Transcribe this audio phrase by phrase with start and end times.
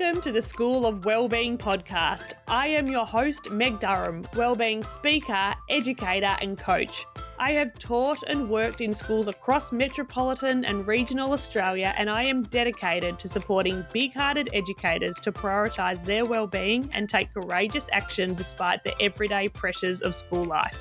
[0.00, 2.32] Welcome to the School of Wellbeing podcast.
[2.48, 7.04] I am your host, Meg Durham, wellbeing speaker, educator, and coach.
[7.38, 12.44] I have taught and worked in schools across metropolitan and regional Australia, and I am
[12.44, 18.82] dedicated to supporting big hearted educators to prioritise their wellbeing and take courageous action despite
[18.82, 20.80] the everyday pressures of school life.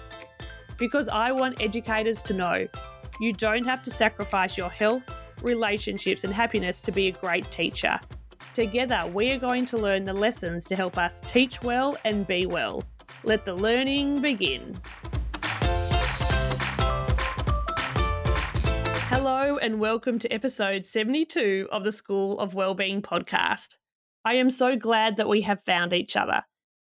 [0.78, 2.68] Because I want educators to know
[3.20, 8.00] you don't have to sacrifice your health, relationships, and happiness to be a great teacher.
[8.54, 12.48] Together, we are going to learn the lessons to help us teach well and be
[12.48, 12.84] well.
[13.24, 14.76] Let the learning begin.
[19.08, 23.76] Hello, and welcome to episode 72 of the School of Wellbeing podcast.
[24.26, 26.42] I am so glad that we have found each other.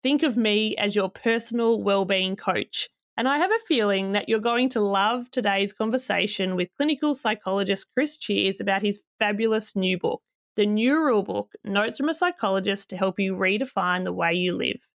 [0.03, 2.87] Think of me as your personal wellbeing coach.
[3.17, 7.87] And I have a feeling that you're going to love today's conversation with clinical psychologist
[7.95, 10.21] Chris Cheers about his fabulous new book
[10.57, 14.87] the new rulebook Notes from a Psychologist to help you redefine the way you live.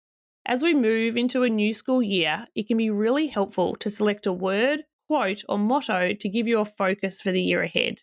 [0.44, 4.26] As we move into a new school year, it can be really helpful to select
[4.26, 8.02] a word, quote, or motto to give you a focus for the year ahead.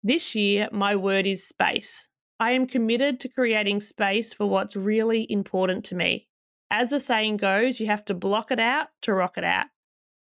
[0.00, 2.08] This year, my word is space.
[2.38, 6.28] I am committed to creating space for what's really important to me.
[6.70, 9.66] As the saying goes, you have to block it out to rock it out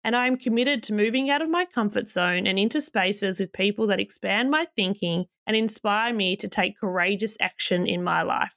[0.08, 3.52] and I am committed to moving out of my comfort zone and into spaces with
[3.52, 8.56] people that expand my thinking and inspire me to take courageous action in my life.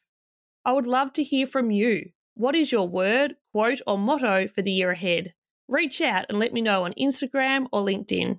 [0.64, 2.10] I would love to hear from you.
[2.34, 5.34] What is your word, quote, or motto for the year ahead?
[5.66, 8.38] Reach out and let me know on Instagram or LinkedIn.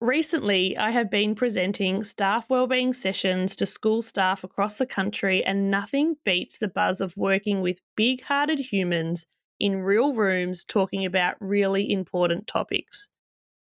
[0.00, 5.70] Recently, I have been presenting staff wellbeing sessions to school staff across the country, and
[5.70, 9.26] nothing beats the buzz of working with big hearted humans
[9.60, 13.08] in real rooms talking about really important topics.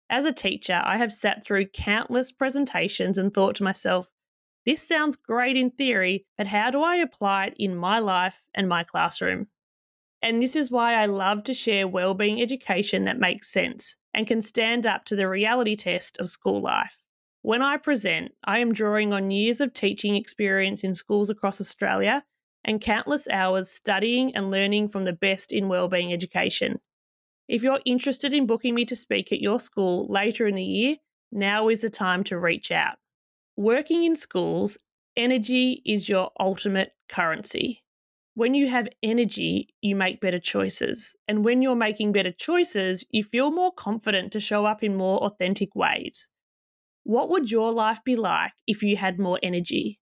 [0.10, 4.10] As a teacher, I have sat through countless presentations and thought to myself,
[4.66, 8.70] this sounds great in theory, but how do I apply it in my life and
[8.70, 9.48] my classroom?
[10.22, 14.42] And this is why I love to share wellbeing education that makes sense and can
[14.42, 16.98] stand up to the reality test of school life.
[17.42, 22.26] When I present, I am drawing on years of teaching experience in schools across Australia
[22.64, 26.80] and countless hours studying and learning from the best in wellbeing education.
[27.48, 30.98] If you're interested in booking me to speak at your school later in the year,
[31.32, 32.98] now is the time to reach out.
[33.56, 34.78] Working in schools,
[35.16, 37.84] energy is your ultimate currency.
[38.36, 41.16] When you have energy, you make better choices.
[41.28, 45.20] And when you're making better choices, you feel more confident to show up in more
[45.20, 46.30] authentic ways.
[47.04, 50.00] What would your life be like if you had more energy?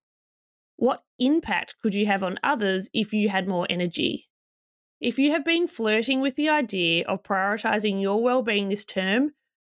[0.77, 4.29] What impact could you have on others if you had more energy?
[5.01, 9.31] If you have been flirting with the idea of prioritizing your well-being this term,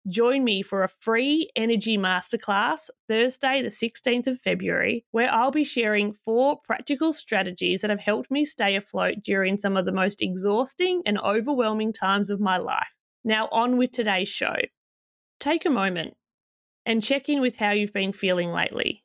[0.08, 5.64] join me for a free energy masterclass Thursday, the 16th of February, where I'll be
[5.64, 10.22] sharing four practical strategies that have helped me stay afloat during some of the most
[10.22, 12.94] exhausting and overwhelming times of my life.
[13.22, 14.56] Now, on with today's show.
[15.38, 16.16] Take a moment
[16.86, 19.03] and check in with how you've been feeling lately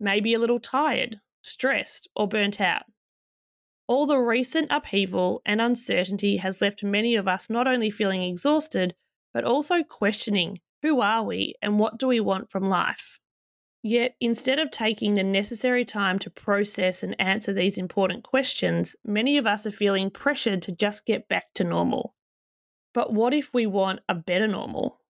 [0.00, 2.84] maybe a little tired, stressed, or burnt out.
[3.86, 8.94] All the recent upheaval and uncertainty has left many of us not only feeling exhausted,
[9.32, 13.18] but also questioning who are we and what do we want from life.
[13.82, 19.36] Yet, instead of taking the necessary time to process and answer these important questions, many
[19.36, 22.14] of us are feeling pressured to just get back to normal.
[22.94, 25.00] But what if we want a better normal?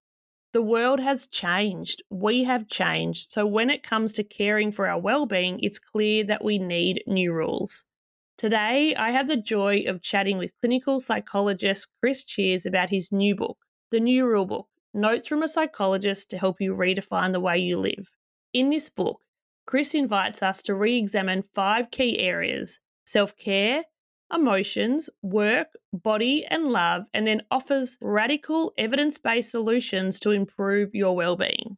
[0.55, 2.05] The world has changed.
[2.11, 3.33] We have changed.
[3.33, 7.33] So, when it comes to caring for our well-being, it's clear that we need new
[7.33, 7.83] rules.
[8.39, 13.35] Today, I have the joy of chatting with clinical psychologist Chris Cheers about his new
[13.35, 13.59] book,
[13.91, 17.77] The New Rule Book Notes from a Psychologist to Help You Redefine the Way You
[17.77, 18.13] Live.
[18.53, 19.23] In this book,
[19.67, 23.87] Chris invites us to re examine five key areas self care,
[24.35, 31.15] emotions, work, body, and love, and then offers radical evidence based solutions to improve your
[31.17, 31.77] well-being.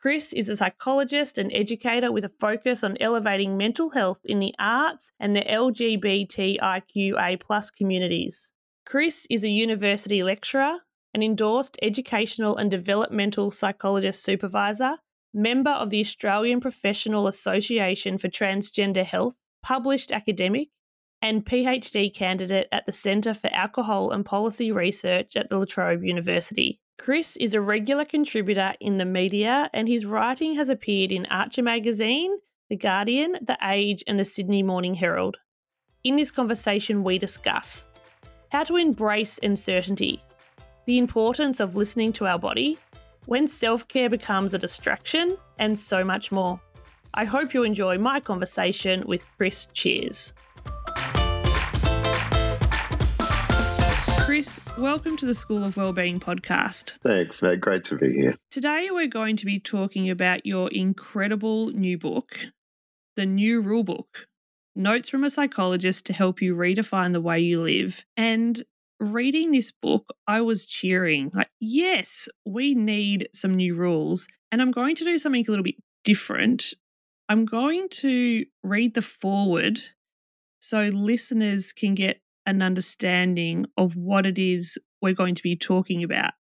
[0.00, 4.54] Chris is a psychologist and educator with a focus on elevating mental health in the
[4.58, 7.38] arts and the LGBTIQA
[7.76, 8.52] communities.
[8.86, 10.78] Chris is a university lecturer,
[11.12, 14.96] an endorsed educational and developmental psychologist supervisor,
[15.34, 20.68] member of the Australian Professional Association for Transgender Health, published academic,
[21.22, 26.02] and PhD candidate at the Centre for Alcohol and Policy Research at the La Trobe
[26.02, 26.80] University.
[26.98, 31.62] Chris is a regular contributor in the media, and his writing has appeared in Archer
[31.62, 32.38] Magazine,
[32.68, 35.38] The Guardian, The Age, and the Sydney Morning Herald.
[36.04, 37.86] In this conversation, we discuss
[38.52, 40.22] how to embrace uncertainty,
[40.86, 42.78] the importance of listening to our body,
[43.26, 46.60] when self care becomes a distraction, and so much more.
[47.14, 50.32] I hope you enjoy my conversation with Chris Cheers.
[54.30, 56.92] Chris, welcome to the School of Wellbeing podcast.
[57.02, 57.60] Thanks, mate.
[57.60, 58.36] Great to be here.
[58.52, 62.38] Today, we're going to be talking about your incredible new book,
[63.16, 64.28] The New Rule Book
[64.76, 68.04] Notes from a Psychologist to Help You Redefine the Way You Live.
[68.16, 68.64] And
[69.00, 74.28] reading this book, I was cheering like, yes, we need some new rules.
[74.52, 76.72] And I'm going to do something a little bit different.
[77.28, 79.82] I'm going to read the forward
[80.60, 86.02] so listeners can get an understanding of what it is we're going to be talking
[86.02, 86.32] about.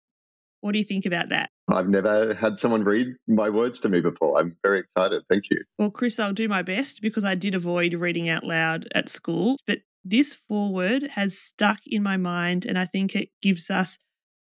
[0.61, 1.49] What do you think about that?
[1.71, 4.39] I've never had someone read my words to me before.
[4.39, 5.23] I'm very excited.
[5.29, 5.63] Thank you.
[5.77, 9.57] Well, Chris, I'll do my best because I did avoid reading out loud at school.
[9.65, 13.97] But this foreword has stuck in my mind, and I think it gives us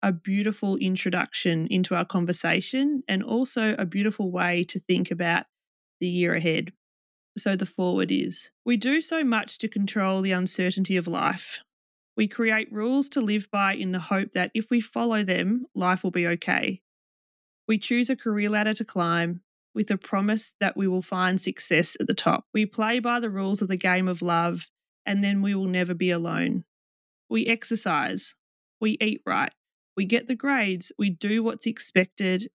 [0.03, 5.45] a beautiful introduction into our conversation and also a beautiful way to think about
[6.00, 6.73] the year ahead.
[7.38, 11.58] So, the forward is We do so much to control the uncertainty of life.
[12.17, 16.02] We create rules to live by in the hope that if we follow them, life
[16.02, 16.82] will be okay.
[17.69, 19.43] We choose a career ladder to climb
[19.75, 22.44] with a promise that we will find success at the top.
[22.52, 24.67] We play by the rules of the game of love,
[25.06, 26.64] and then we will never be alone.
[27.31, 28.35] We exercise.
[28.81, 29.52] We eat right.
[29.96, 30.90] We get the grades.
[30.99, 32.50] We do what's expected,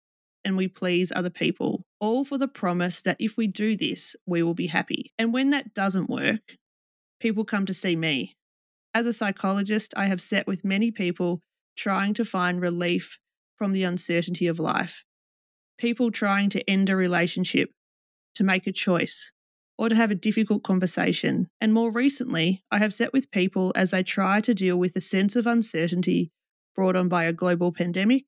[0.44, 4.42] and we please other people, all for the promise that if we do this, we
[4.42, 5.12] will be happy.
[5.18, 6.40] And when that doesn't work,
[7.20, 8.36] people come to see me.
[8.94, 11.40] As a psychologist, I have sat with many people
[11.76, 13.18] trying to find relief
[13.56, 15.04] from the uncertainty of life.
[15.78, 17.70] People trying to end a relationship,
[18.34, 19.32] to make a choice,
[19.78, 21.48] or to have a difficult conversation.
[21.60, 25.00] And more recently, I have sat with people as they try to deal with the
[25.00, 26.30] sense of uncertainty
[26.74, 28.24] brought on by a global pandemic,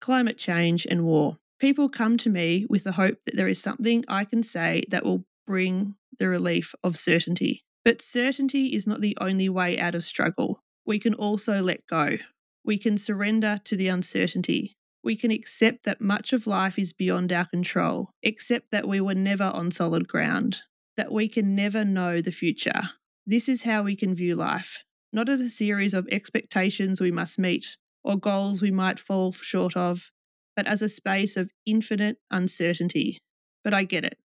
[0.00, 1.36] climate change, and war.
[1.58, 5.04] People come to me with the hope that there is something I can say that
[5.04, 7.64] will bring the relief of certainty.
[7.84, 10.62] But certainty is not the only way out of struggle.
[10.86, 12.16] We can also let go.
[12.64, 14.76] We can surrender to the uncertainty.
[15.02, 19.14] We can accept that much of life is beyond our control, accept that we were
[19.14, 20.58] never on solid ground,
[20.96, 22.90] that we can never know the future.
[23.26, 24.78] This is how we can view life,
[25.12, 29.76] not as a series of expectations we must meet or goals we might fall short
[29.76, 30.10] of,
[30.56, 33.18] but as a space of infinite uncertainty.
[33.62, 34.18] But I get it.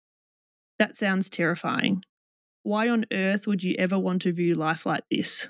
[0.80, 2.04] That sounds terrifying.
[2.63, 5.50] Why on earth would you ever want to view life like this?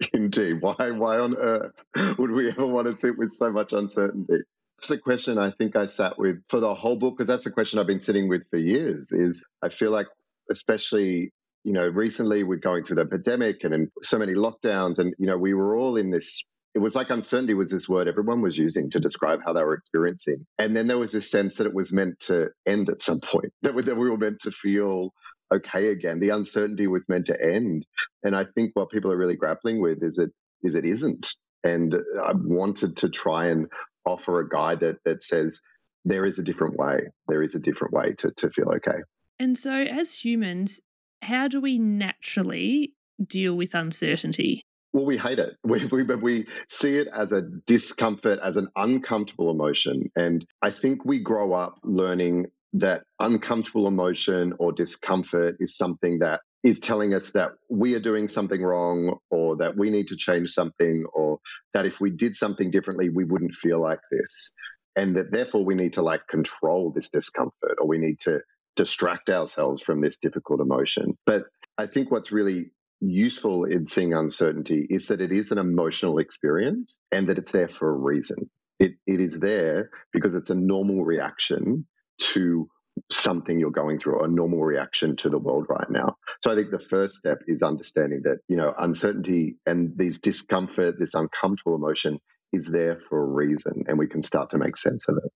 [0.12, 0.60] Indeed.
[0.60, 1.72] Why why on earth
[2.18, 4.40] would we ever want to sit with so much uncertainty?
[4.78, 7.50] It's the question I think I sat with for the whole book, because that's a
[7.50, 10.06] question I've been sitting with for years, is I feel like
[10.50, 11.32] especially,
[11.64, 15.26] you know, recently we're going through the pandemic and in so many lockdowns and, you
[15.26, 18.56] know, we were all in this it was like uncertainty was this word everyone was
[18.56, 20.44] using to describe how they were experiencing.
[20.58, 23.52] And then there was this sense that it was meant to end at some point,
[23.62, 25.12] that we, were meant to feel
[25.52, 26.20] okay again.
[26.20, 27.86] The uncertainty was meant to end.
[28.22, 30.30] And I think what people are really grappling with is it
[30.62, 31.28] is it isn't.
[31.64, 33.66] And I wanted to try and
[34.04, 35.60] offer a guide that that says
[36.04, 37.00] there is a different way.
[37.28, 38.98] There is a different way to to feel okay.
[39.38, 40.80] And so as humans,
[41.22, 42.92] how do we naturally
[43.24, 44.64] deal with uncertainty?
[44.98, 45.56] Well, we hate it.
[45.64, 50.10] We, we, we see it as a discomfort, as an uncomfortable emotion.
[50.16, 56.40] And I think we grow up learning that uncomfortable emotion or discomfort is something that
[56.64, 60.50] is telling us that we are doing something wrong or that we need to change
[60.50, 61.38] something or
[61.74, 64.50] that if we did something differently, we wouldn't feel like this.
[64.96, 68.40] And that therefore we need to like control this discomfort or we need to
[68.74, 71.16] distract ourselves from this difficult emotion.
[71.24, 71.44] But
[71.78, 76.98] I think what's really useful in seeing uncertainty is that it is an emotional experience
[77.12, 78.50] and that it's there for a reason.
[78.78, 81.86] It, it is there because it's a normal reaction
[82.32, 82.68] to
[83.10, 86.16] something you're going through, a normal reaction to the world right now.
[86.42, 90.96] So I think the first step is understanding that, you know, uncertainty and these discomfort,
[90.98, 92.18] this uncomfortable emotion
[92.52, 95.30] is there for a reason and we can start to make sense of it.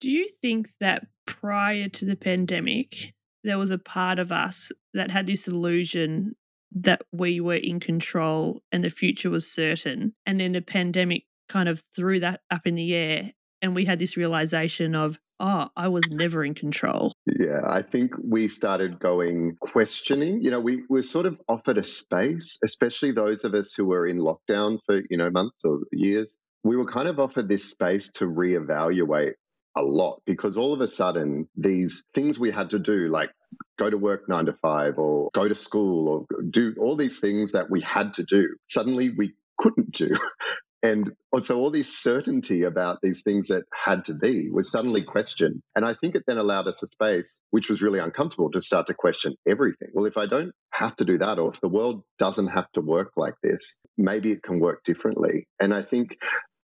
[0.00, 3.12] Do you think that prior to the pandemic,
[3.44, 6.34] there was a part of us that had this illusion
[6.72, 10.14] that we were in control and the future was certain?
[10.26, 13.98] And then the pandemic kind of threw that up in the air and we had
[13.98, 17.14] this realization of oh, I was never in control.
[17.26, 20.42] Yeah, I think we started going questioning.
[20.42, 24.06] You know, we were sort of offered a space, especially those of us who were
[24.06, 26.36] in lockdown for, you know, months or years.
[26.62, 29.32] We were kind of offered this space to reevaluate
[29.76, 33.30] a lot because all of a sudden, these things we had to do, like
[33.78, 37.52] go to work nine to five or go to school or do all these things
[37.52, 40.14] that we had to do, suddenly we couldn't do
[40.82, 41.12] And
[41.42, 45.62] so all this certainty about these things that had to be was suddenly questioned.
[45.76, 48.86] And I think it then allowed us a space, which was really uncomfortable, to start
[48.86, 49.88] to question everything.
[49.92, 52.80] Well, if I don't have to do that, or if the world doesn't have to
[52.80, 55.46] work like this, maybe it can work differently.
[55.60, 56.16] And I think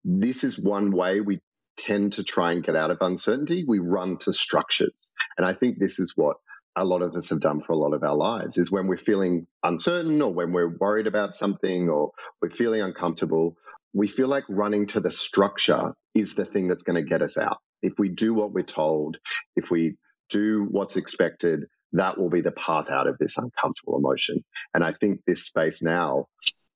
[0.03, 1.39] this is one way we
[1.86, 3.66] tend to try and get out of uncertainty.
[3.68, 4.94] We run to structures.
[5.38, 6.38] And I think this is what
[6.76, 8.98] a lot of us have done for a lot of our lives is when we're
[8.98, 12.12] feeling uncertain or when we're worried about something or
[12.42, 13.58] we're feeling uncomfortable,
[13.94, 17.38] we feel like running to the structure is the thing that's going to get us
[17.38, 17.58] out.
[17.82, 19.18] If we do what we're told,
[19.56, 19.96] if we
[20.30, 24.44] do what's expected, that will be the path out of this uncomfortable emotion.
[24.74, 26.28] And I think this space now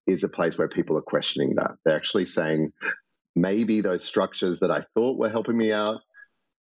[0.08, 1.76] is a place where people are questioning that.
[1.86, 2.74] They're actually saying,
[3.36, 6.02] maybe those structures that I thought were helping me out,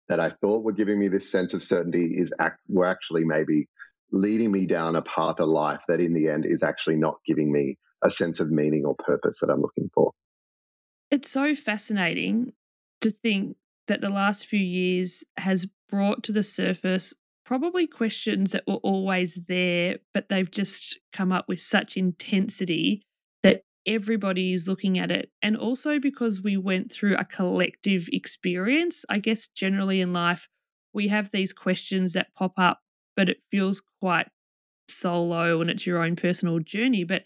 [0.08, 3.68] that I thought were giving me this sense of certainty, is act- were actually maybe
[4.10, 7.50] leading me down a path of life that in the end is actually not giving
[7.50, 10.12] me a sense of meaning or purpose that I'm looking for.
[11.10, 12.52] It's so fascinating
[13.00, 13.56] to think
[13.88, 17.14] that the last few years has brought to the surface
[17.44, 23.02] probably questions that were always there, but they've just come up with such intensity
[23.86, 25.30] everybody is looking at it.
[25.42, 30.48] And also because we went through a collective experience, I guess generally in life,
[30.94, 32.80] we have these questions that pop up,
[33.16, 34.28] but it feels quite
[34.88, 37.04] solo and it's your own personal journey.
[37.04, 37.22] But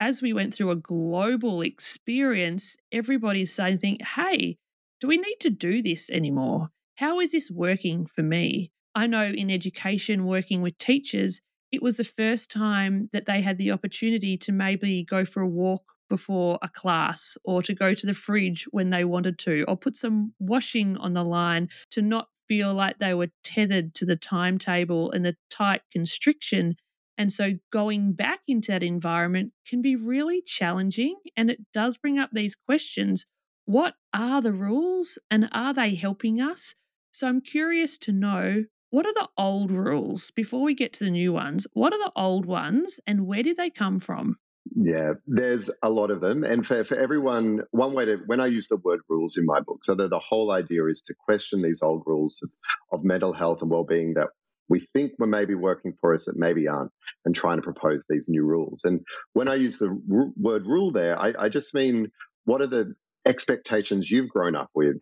[0.00, 4.58] as we went through a global experience, everybody's starting to think, hey,
[5.00, 6.68] do we need to do this anymore?
[6.96, 8.72] How is this working for me?
[8.94, 11.40] I know in education, working with teachers,
[11.72, 15.48] it was the first time that they had the opportunity to maybe go for a
[15.48, 19.76] walk before a class or to go to the fridge when they wanted to or
[19.76, 24.14] put some washing on the line to not feel like they were tethered to the
[24.14, 26.76] timetable and the tight constriction
[27.18, 31.16] and so going back into that environment can be really challenging.
[31.36, 33.26] And it does bring up these questions
[33.64, 36.74] what are the rules and are they helping us?
[37.10, 41.10] So I'm curious to know what are the old rules before we get to the
[41.10, 41.66] new ones?
[41.72, 44.38] What are the old ones and where did they come from?
[44.74, 46.44] Yeah, there's a lot of them.
[46.44, 49.60] And for, for everyone, one way to, when I use the word rules in my
[49.60, 52.50] book, so the, the whole idea is to question these old rules of,
[52.92, 54.28] of mental health and well being that
[54.68, 56.90] we think were maybe working for us that maybe aren't,
[57.24, 58.80] and trying to propose these new rules.
[58.82, 59.00] And
[59.34, 62.10] when I use the r- word rule there, I, I just mean
[62.44, 64.96] what are the expectations you've grown up with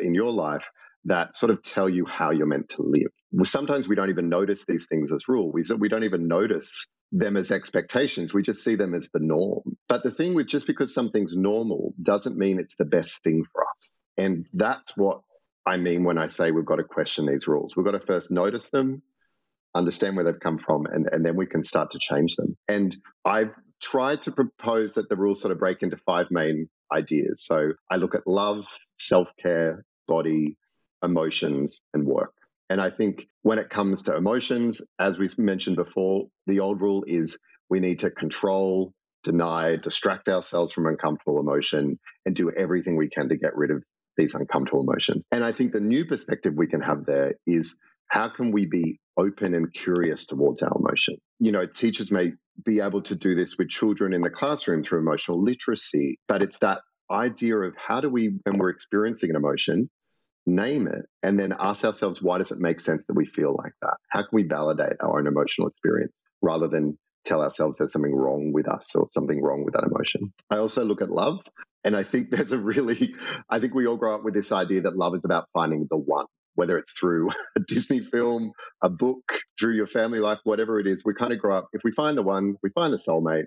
[0.00, 0.64] in your life
[1.04, 3.10] that sort of tell you how you're meant to live.
[3.44, 5.50] Sometimes we don't even notice these things as rule.
[5.50, 8.32] We, we don't even notice them as expectations.
[8.32, 9.76] We just see them as the norm.
[9.88, 13.64] But the thing with just because something's normal doesn't mean it's the best thing for
[13.68, 13.96] us.
[14.16, 15.22] And that's what
[15.66, 17.74] I mean when I say we've got to question these rules.
[17.76, 19.02] We've got to first notice them,
[19.74, 22.56] understand where they've come from, and, and then we can start to change them.
[22.68, 23.52] And I've
[23.82, 27.44] tried to propose that the rules sort of break into five main ideas.
[27.44, 28.64] So I look at love,
[28.98, 30.56] self care, body,
[31.02, 32.32] emotions, and work.
[32.68, 37.04] And I think when it comes to emotions, as we've mentioned before, the old rule
[37.06, 37.36] is
[37.68, 38.92] we need to control,
[39.24, 43.82] deny, distract ourselves from uncomfortable emotion, and do everything we can to get rid of
[44.16, 45.24] these uncomfortable emotions.
[45.32, 47.74] And I think the new perspective we can have there is
[48.08, 51.16] how can we be open and curious towards our emotion?
[51.38, 52.32] You know, teachers may
[52.64, 56.58] be able to do this with children in the classroom through emotional literacy, but it's
[56.60, 56.80] that
[57.10, 59.90] idea of how do we, when we're experiencing an emotion,
[60.46, 63.72] name it and then ask ourselves, why does it make sense that we feel like
[63.82, 63.96] that?
[64.08, 68.52] How can we validate our own emotional experience rather than tell ourselves there's something wrong
[68.52, 70.32] with us or something wrong with that emotion?
[70.50, 71.38] I also look at love
[71.84, 73.14] and I think there's a really,
[73.48, 75.96] I think we all grow up with this idea that love is about finding the
[75.96, 80.86] one, whether it's through a Disney film, a book, through your family life, whatever it
[80.86, 81.02] is.
[81.04, 83.44] We kind of grow up, if we find the one, we find the soulmate,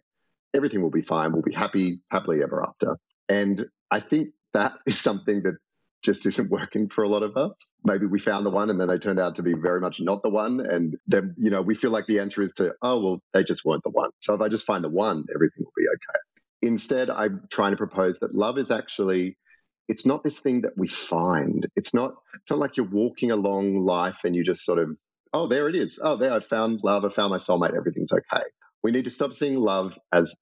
[0.54, 1.34] everything will be fine.
[1.34, 2.98] We'll be happy, happily ever after.
[3.30, 5.56] And I think that is something that
[6.04, 7.52] just isn't working for a lot of us.
[7.84, 10.22] Maybe we found the one and then they turned out to be very much not
[10.22, 10.60] the one.
[10.60, 13.64] And then, you know, we feel like the answer is to, oh, well, they just
[13.66, 14.10] weren't the one.
[14.20, 16.20] So if I just find the one, everything will be okay.
[16.62, 19.38] Instead, I'm trying to propose that love is actually
[19.90, 21.68] it's not this thing that we find.
[21.76, 24.96] It's not it's not like you're walking along life and you just sort of,
[25.34, 26.00] oh, there it is.
[26.02, 28.44] Oh, there I found love, I found my soulmate, everything's okay.
[28.82, 30.34] We need to stop seeing love as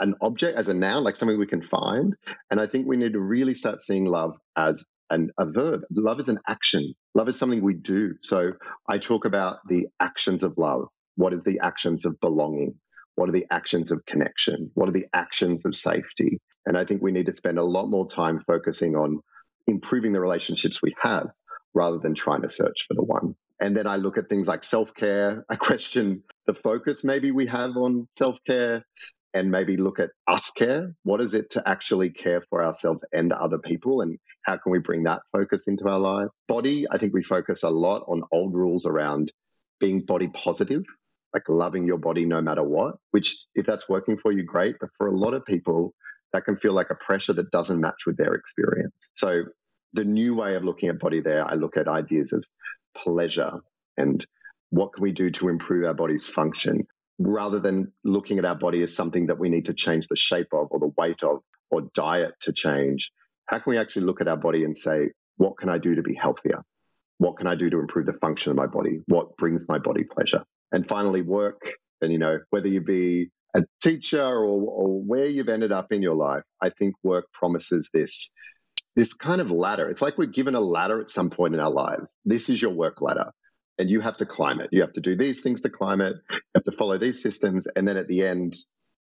[0.00, 2.14] an object, as a noun, like something we can find.
[2.50, 5.82] And I think we need to really start seeing love as an, a verb.
[5.90, 6.94] Love is an action.
[7.14, 8.14] Love is something we do.
[8.22, 8.52] So
[8.88, 10.88] I talk about the actions of love.
[11.16, 12.74] What is the actions of belonging?
[13.16, 14.70] What are the actions of connection?
[14.74, 16.40] What are the actions of safety?
[16.66, 19.20] And I think we need to spend a lot more time focusing on
[19.66, 21.28] improving the relationships we have
[21.74, 23.34] rather than trying to search for the one.
[23.60, 25.44] And then I look at things like self care.
[25.50, 28.84] I question the focus maybe we have on self care.
[29.34, 30.94] And maybe look at us care.
[31.02, 34.00] What is it to actually care for ourselves and other people?
[34.00, 36.30] And how can we bring that focus into our lives?
[36.46, 39.30] Body, I think we focus a lot on old rules around
[39.80, 40.82] being body positive,
[41.34, 44.76] like loving your body no matter what, which if that's working for you, great.
[44.80, 45.94] But for a lot of people,
[46.32, 49.10] that can feel like a pressure that doesn't match with their experience.
[49.14, 49.44] So
[49.92, 52.44] the new way of looking at body there, I look at ideas of
[52.96, 53.52] pleasure
[53.96, 54.26] and
[54.70, 56.86] what can we do to improve our body's function
[57.18, 60.48] rather than looking at our body as something that we need to change the shape
[60.52, 61.38] of or the weight of
[61.70, 63.10] or diet to change.
[63.46, 66.02] How can we actually look at our body and say, what can I do to
[66.02, 66.62] be healthier?
[67.18, 69.00] What can I do to improve the function of my body?
[69.06, 70.44] What brings my body pleasure?
[70.70, 71.60] And finally, work.
[72.00, 76.02] And, you know, whether you be a teacher or, or where you've ended up in
[76.02, 78.30] your life, I think work promises this
[78.94, 79.88] this kind of ladder.
[79.88, 82.10] It's like we're given a ladder at some point in our lives.
[82.24, 83.30] This is your work ladder,
[83.78, 84.68] and you have to climb it.
[84.72, 86.14] You have to do these things to climb it.
[86.30, 88.56] You have to follow these systems, and then at the end,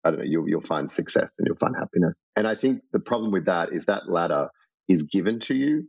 [0.03, 2.17] I don't know, you'll, you'll find success and you'll find happiness.
[2.35, 4.49] And I think the problem with that is that ladder
[4.87, 5.87] is given to you.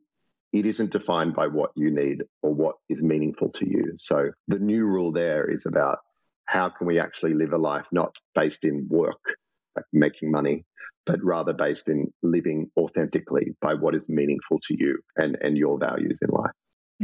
[0.53, 3.95] It isn't defined by what you need or what is meaningful to you.
[3.97, 5.99] So the new rule there is about
[6.45, 9.37] how can we actually live a life not based in work,
[9.75, 10.65] like making money,
[11.07, 15.77] but rather based in living authentically by what is meaningful to you and, and your
[15.79, 16.53] values in life.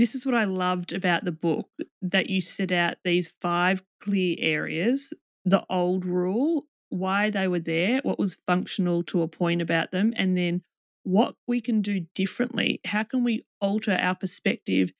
[0.00, 1.68] This is what I loved about the book
[2.00, 5.12] that you set out these five clear areas
[5.44, 10.14] the old rule, why they were there, what was functional to a point about them,
[10.16, 10.62] and then
[11.02, 12.80] what we can do differently.
[12.86, 14.90] How can we alter our perspective?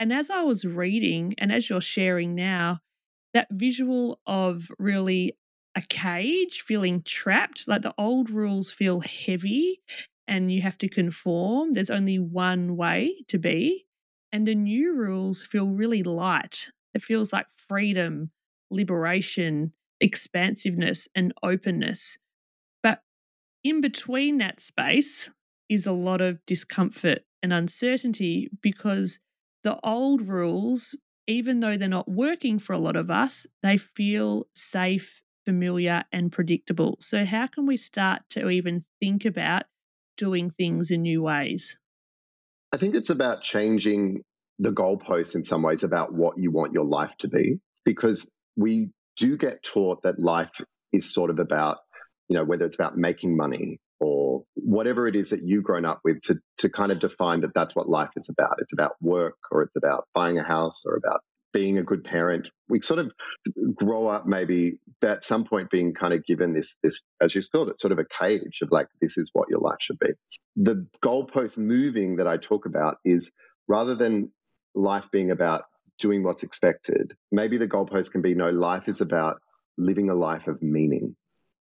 [0.00, 2.80] And as I was reading, and as you're sharing now,
[3.34, 5.36] that visual of really
[5.76, 7.68] a cage, feeling trapped.
[7.68, 9.82] Like the old rules feel heavy
[10.26, 11.74] and you have to conform.
[11.74, 13.84] There's only one way to be.
[14.32, 16.68] And the new rules feel really light.
[16.94, 18.30] It feels like freedom,
[18.70, 22.18] liberation, expansiveness, and openness.
[22.82, 23.02] But
[23.64, 25.30] in between that space
[25.68, 29.18] is a lot of discomfort and uncertainty because
[29.64, 34.46] the old rules, even though they're not working for a lot of us, they feel
[34.54, 36.98] safe familiar and predictable.
[37.00, 39.64] So, how can we start to even think about
[40.16, 41.76] doing things in new ways?
[42.72, 44.22] I think it's about changing
[44.58, 48.90] the goalposts in some ways about what you want your life to be, because we
[49.16, 50.50] do get taught that life
[50.92, 51.78] is sort of about,
[52.28, 56.00] you know, whether it's about making money or whatever it is that you've grown up
[56.04, 58.56] with to, to kind of define that that's what life is about.
[58.58, 61.20] It's about work or it's about buying a house or about
[61.52, 62.48] being a good parent.
[62.68, 63.12] We sort of
[63.74, 67.70] grow up maybe at some point being kind of given this this as you called
[67.70, 70.10] it, sort of a cage of like this is what your life should be.
[70.56, 73.30] The goalpost moving that I talk about is
[73.66, 74.30] rather than
[74.74, 75.64] life being about
[75.98, 79.40] doing what's expected, maybe the goalpost can be no, life is about
[79.76, 81.16] living a life of meaning,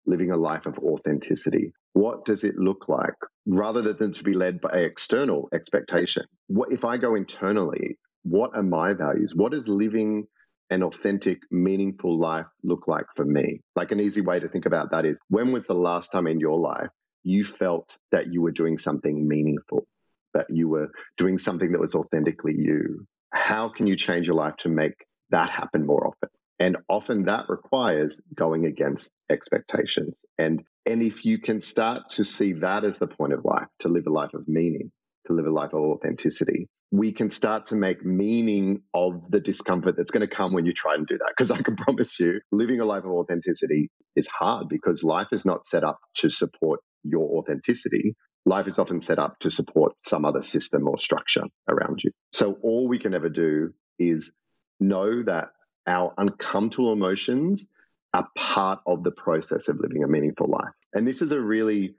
[0.07, 1.73] living a life of authenticity.
[1.93, 3.15] What does it look like?
[3.47, 6.25] Rather than to be led by external expectation.
[6.49, 9.35] What if I go internally what are my values?
[9.35, 10.27] What does living
[10.71, 13.61] an authentic, meaningful life look like for me?
[13.77, 16.41] Like an easy way to think about that is when was the last time in
[16.41, 16.89] your life
[17.23, 19.87] you felt that you were doing something meaningful,
[20.33, 23.07] that you were doing something that was authentically you?
[23.33, 26.31] How can you change your life to make that happen more often?
[26.59, 30.15] And often that requires going against expectations.
[30.39, 33.89] And, and if you can start to see that as the point of life, to
[33.89, 34.93] live a life of meaning,
[35.27, 39.97] to live a life of authenticity, we can start to make meaning of the discomfort
[39.97, 41.35] that's going to come when you try and do that.
[41.37, 45.45] Because I can promise you, living a life of authenticity is hard because life is
[45.45, 48.15] not set up to support your authenticity.
[48.47, 52.13] Life is often set up to support some other system or structure around you.
[52.33, 54.31] So all we can ever do is
[54.79, 55.49] know that
[55.89, 57.67] our uncomfortable emotions
[58.13, 60.75] are part of the process of living a meaningful life.
[60.93, 61.97] And this is a really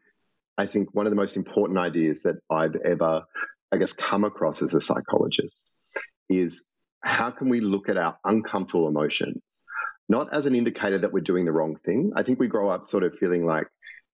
[0.58, 3.24] I think one of the most important ideas that I've ever,
[3.72, 5.56] I guess, come across as a psychologist
[6.30, 6.64] is
[7.02, 9.42] how can we look at our uncomfortable emotion,
[10.10, 12.12] not as an indicator that we're doing the wrong thing.
[12.16, 13.68] I think we grow up sort of feeling like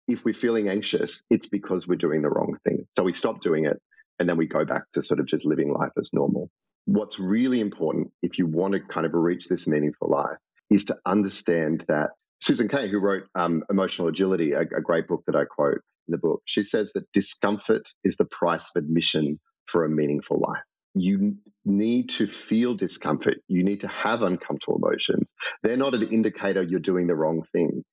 [0.07, 2.87] if we're feeling anxious, it's because we're doing the wrong thing.
[2.97, 3.79] So we stop doing it
[4.19, 6.49] and then we go back to sort of just living life as normal.
[6.85, 10.37] What's really important if you want to kind of reach this meaningful life
[10.69, 12.09] is to understand that
[12.41, 16.11] Susan Kay, who wrote um, Emotional Agility, a, a great book that I quote, in
[16.11, 16.41] the book.
[16.45, 20.63] She says that discomfort is the price of admission for a meaningful life.
[20.95, 23.37] You need to feel discomfort.
[23.47, 25.29] You need to have uncomfortable emotions.
[25.61, 27.83] They're not an indicator you're doing the wrong thing.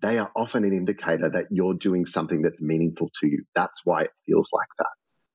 [0.00, 3.42] They are often an indicator that you're doing something that's meaningful to you.
[3.56, 4.86] That's why it feels like that.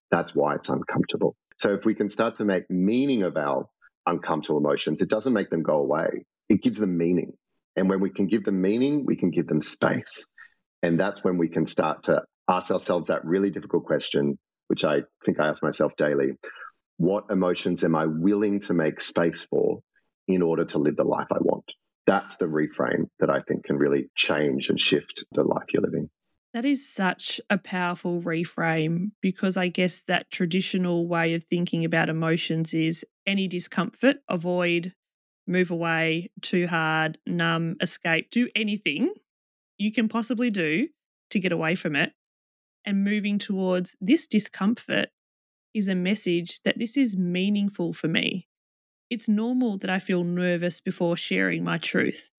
[0.09, 1.35] That's why it's uncomfortable.
[1.57, 3.67] So if we can start to make meaning of our
[4.05, 6.25] uncomfortable emotions, it doesn't make them go away.
[6.47, 7.33] It gives them meaning.
[7.75, 10.25] And when we can give them meaning, we can give them space.
[10.83, 14.99] And that's when we can start to ask ourselves that really difficult question, which I
[15.25, 16.33] think I ask myself daily
[16.97, 19.79] what emotions am I willing to make space for
[20.27, 21.65] in order to live the life I want?
[22.05, 26.09] That's the reframe that I think can really change and shift the life you're living.
[26.53, 32.09] That is such a powerful reframe because I guess that traditional way of thinking about
[32.09, 34.93] emotions is any discomfort, avoid,
[35.47, 39.13] move away, too hard, numb, escape, do anything
[39.83, 40.87] you can possibly do
[41.29, 42.13] to get away from it.
[42.85, 45.09] And moving towards this discomfort
[45.73, 48.47] is a message that this is meaningful for me.
[49.09, 52.29] It's normal that I feel nervous before sharing my truth.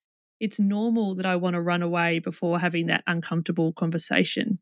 [0.41, 4.59] It's normal that I want to run away before having that uncomfortable conversation.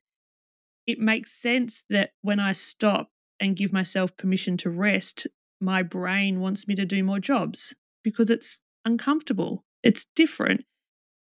[0.84, 5.28] It makes sense that when I stop and give myself permission to rest,
[5.60, 10.64] my brain wants me to do more jobs because it's uncomfortable, it's different.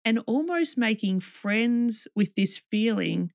[0.05, 3.31] And almost making friends with this feeling,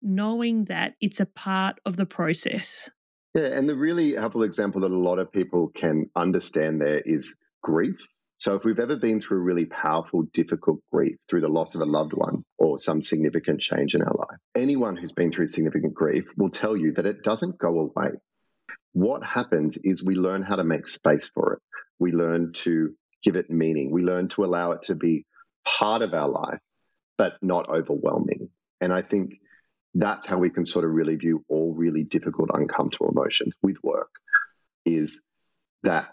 [0.00, 2.88] knowing that it's a part of the process.
[3.34, 7.34] Yeah, and the really helpful example that a lot of people can understand there is
[7.62, 7.96] grief.
[8.38, 11.86] So, if we've ever been through really powerful, difficult grief through the loss of a
[11.86, 16.24] loved one or some significant change in our life, anyone who's been through significant grief
[16.36, 18.10] will tell you that it doesn't go away.
[18.92, 21.58] What happens is we learn how to make space for it.
[21.98, 23.90] We learn to give it meaning.
[23.90, 25.24] We learn to allow it to be
[25.64, 26.60] part of our life,
[27.18, 28.48] but not overwhelming.
[28.80, 29.40] And I think
[29.94, 34.10] that's how we can sort of really view all really difficult, uncomfortable emotions with work
[34.84, 35.20] is
[35.84, 36.08] that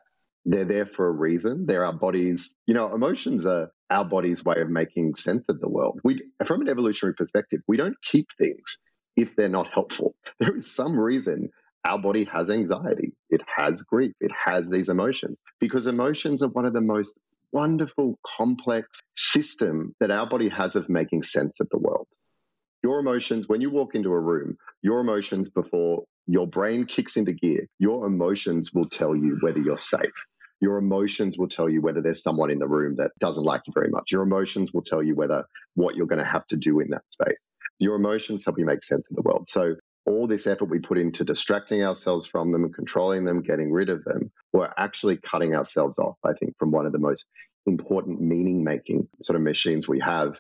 [0.45, 1.65] they're there for a reason.
[1.65, 5.67] They're our bodies, you know, emotions are our body's way of making sense of the
[5.67, 5.99] world.
[6.03, 8.77] We, from an evolutionary perspective, we don't keep things
[9.17, 10.15] if they're not helpful.
[10.39, 11.49] There is some reason
[11.83, 16.65] our body has anxiety, it has grief, it has these emotions because emotions are one
[16.65, 17.13] of the most
[17.51, 22.07] wonderful, complex system that our body has of making sense of the world.
[22.83, 27.33] Your emotions, when you walk into a room, your emotions before your brain kicks into
[27.33, 30.11] gear, your emotions will tell you whether you're safe.
[30.61, 33.73] Your emotions will tell you whether there's someone in the room that doesn't like you
[33.73, 34.11] very much.
[34.11, 35.43] Your emotions will tell you whether
[35.75, 37.39] what you're going to have to do in that space.
[37.79, 39.47] Your emotions help you make sense of the world.
[39.49, 43.89] So all this effort we put into distracting ourselves from them, controlling them, getting rid
[43.89, 47.25] of them, we're actually cutting ourselves off, I think, from one of the most
[47.65, 50.33] important meaning making sort of machines we have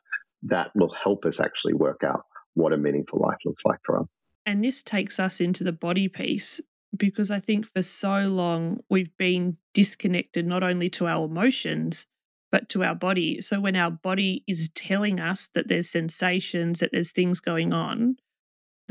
[0.43, 4.15] that will help us actually work out what a meaningful life looks like for us.
[4.45, 6.59] And this takes us into the body piece
[6.97, 12.05] because I think for so long we've been disconnected not only to our emotions,
[12.51, 13.39] but to our body.
[13.41, 18.17] So when our body is telling us that there's sensations, that there's things going on,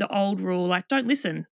[0.01, 1.45] the old rule, like, don't listen,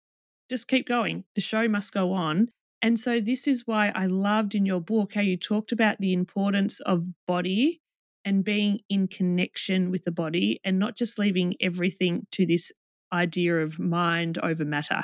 [0.49, 1.25] just keep going.
[1.35, 2.47] The show must go on.
[2.81, 6.13] And so, this is why I loved in your book how you talked about the
[6.13, 7.81] importance of body
[8.23, 12.71] and being in connection with the body and not just leaving everything to this
[13.11, 15.03] idea of mind over matter.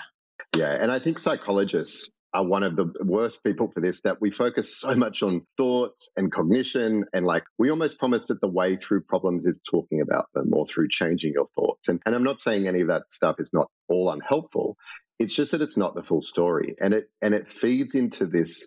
[0.56, 4.32] Yeah, and I think psychologists are one of the worst people for this that we
[4.32, 8.76] focus so much on thoughts and cognition and like we almost promise that the way
[8.76, 11.88] through problems is talking about them or through changing your thoughts.
[11.88, 14.76] And, and i'm not saying any of that stuff is not all unhelpful.
[15.20, 16.76] It's just that it's not the full story.
[16.82, 18.66] And it and it feeds into this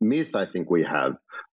[0.00, 1.14] myth i think we have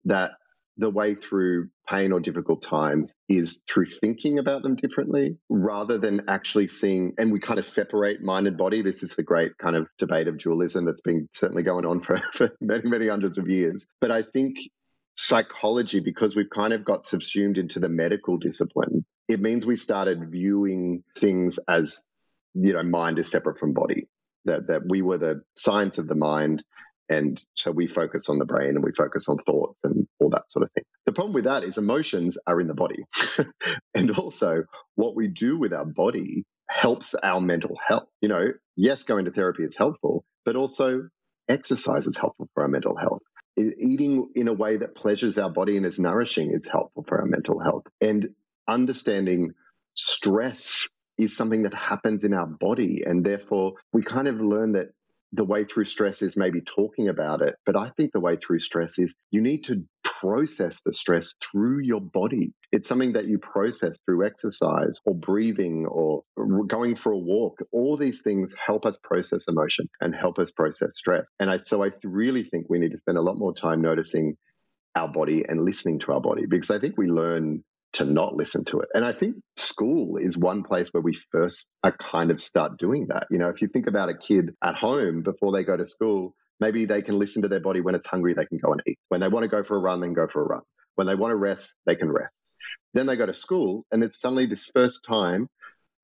[0.06, 0.32] that
[0.80, 6.22] the way through pain or difficult times is through thinking about them differently rather than
[6.30, 8.82] actually seeing and we kind of separate mind and body.
[8.82, 12.22] This is the great kind of debate of dualism that's been certainly going on for,
[12.34, 13.86] for many many hundreds of years.
[14.02, 14.58] But i think
[15.16, 20.32] psychology because we've kind of got subsumed into the medical discipline it means we started
[20.32, 22.02] viewing things as
[22.54, 24.08] you know mind is separate from body
[24.46, 26.64] that that we were the science of the mind
[27.10, 30.52] and so we focus on the brain and we focus on thoughts and all that
[30.52, 30.84] sort of thing.
[31.06, 33.04] The problem with that is emotions are in the body.
[33.94, 34.64] and also,
[34.96, 38.08] what we do with our body helps our mental health.
[38.22, 41.10] You know, yes, going to therapy is helpful, but also
[41.48, 43.22] exercise is helpful for our mental health.
[43.58, 47.26] Eating in a way that pleasures our body and is nourishing is helpful for our
[47.26, 47.84] mental health.
[48.00, 48.30] And
[48.68, 49.52] understanding
[49.96, 50.88] stress
[51.18, 53.04] is something that happens in our body.
[53.06, 54.90] And therefore, we kind of learn that
[55.34, 57.56] the way through stress is maybe talking about it.
[57.66, 59.84] But I think the way through stress is you need to
[60.20, 62.52] process the stress through your body.
[62.72, 66.24] It's something that you process through exercise or breathing or
[66.68, 67.60] going for a walk.
[67.72, 71.28] All these things help us process emotion and help us process stress.
[71.40, 74.36] And I, so I really think we need to spend a lot more time noticing
[74.96, 78.66] our body and listening to our body because I think we learn to not listen
[78.66, 78.90] to it.
[78.94, 83.08] And I think school is one place where we first are kind of start doing
[83.10, 83.28] that.
[83.32, 86.36] You know, if you think about a kid at home before they go to school,
[86.60, 89.00] maybe they can listen to their body when it's hungry, they can go and eat.
[89.10, 90.62] When they want to go for a run, then go for a run.
[90.96, 92.36] When they want to rest, they can rest.
[92.94, 95.48] Then they go to school, and it's suddenly this first time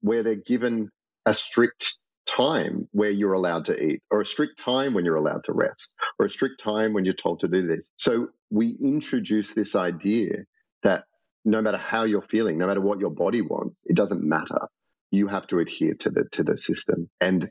[0.01, 0.89] where they're given
[1.25, 5.43] a strict time where you're allowed to eat, or a strict time when you're allowed
[5.45, 7.89] to rest, or a strict time when you're told to do this.
[7.95, 10.45] So we introduce this idea
[10.83, 11.05] that
[11.43, 14.67] no matter how you're feeling, no matter what your body wants, it doesn't matter.
[15.11, 17.09] You have to adhere to the to the system.
[17.21, 17.49] And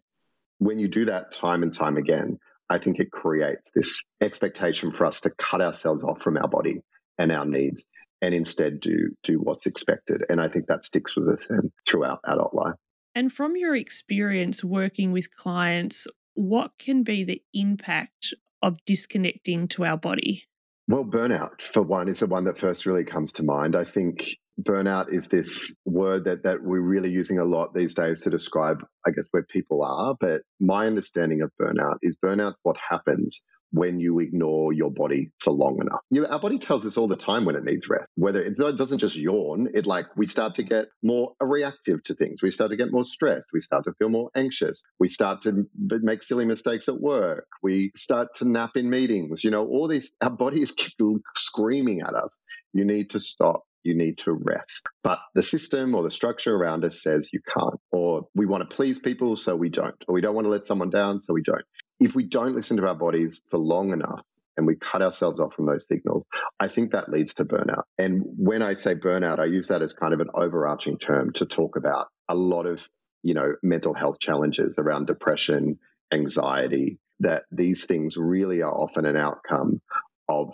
[0.59, 2.39] when you do that time and time again,
[2.75, 6.81] I think it creates this expectation for us to cut ourselves off from our body
[7.17, 7.85] and our needs
[8.21, 10.25] and instead do do what's expected.
[10.29, 11.47] And I think that sticks with us
[11.87, 12.75] throughout adult life.
[13.15, 19.85] And from your experience working with clients, what can be the impact of disconnecting to
[19.85, 20.43] our body?
[20.89, 23.77] Well, burnout, for one, is the one that first really comes to mind.
[23.77, 28.23] I think burnout is this word that, that we're really using a lot these days
[28.23, 30.15] to describe, I guess, where people are.
[30.19, 33.43] But my understanding of burnout is burnout what happens
[33.75, 36.01] when you ignore your body for long enough.
[36.09, 38.07] You, our body tells us all the time when it needs rest.
[38.15, 42.41] Whether it doesn't just yawn, it like we start to get more reactive to things.
[42.41, 43.47] We start to get more stressed.
[43.53, 44.85] We start to feel more anxious.
[45.01, 47.49] We start to make silly mistakes at work.
[47.65, 49.43] We start to nap in meetings.
[49.43, 50.09] You know, all these.
[50.23, 50.73] Our body is
[51.37, 52.39] screaming at us.
[52.73, 54.87] You need to stop you need to rest.
[55.03, 58.75] But the system or the structure around us says you can't, or we want to
[58.75, 61.43] please people, so we don't, or we don't want to let someone down, so we
[61.43, 61.65] don't
[62.01, 64.23] if we don't listen to our bodies for long enough
[64.57, 66.25] and we cut ourselves off from those signals,
[66.61, 67.83] I think that leads to burnout.
[67.99, 71.47] And when I say burnout, I use that as kind of an overarching term to
[71.47, 72.81] talk about a lot of,
[73.23, 75.79] you know, mental health challenges around depression,
[76.13, 79.81] anxiety, that these things really are often an outcome
[80.29, 80.53] of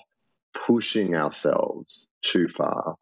[0.55, 2.97] pushing ourselves too far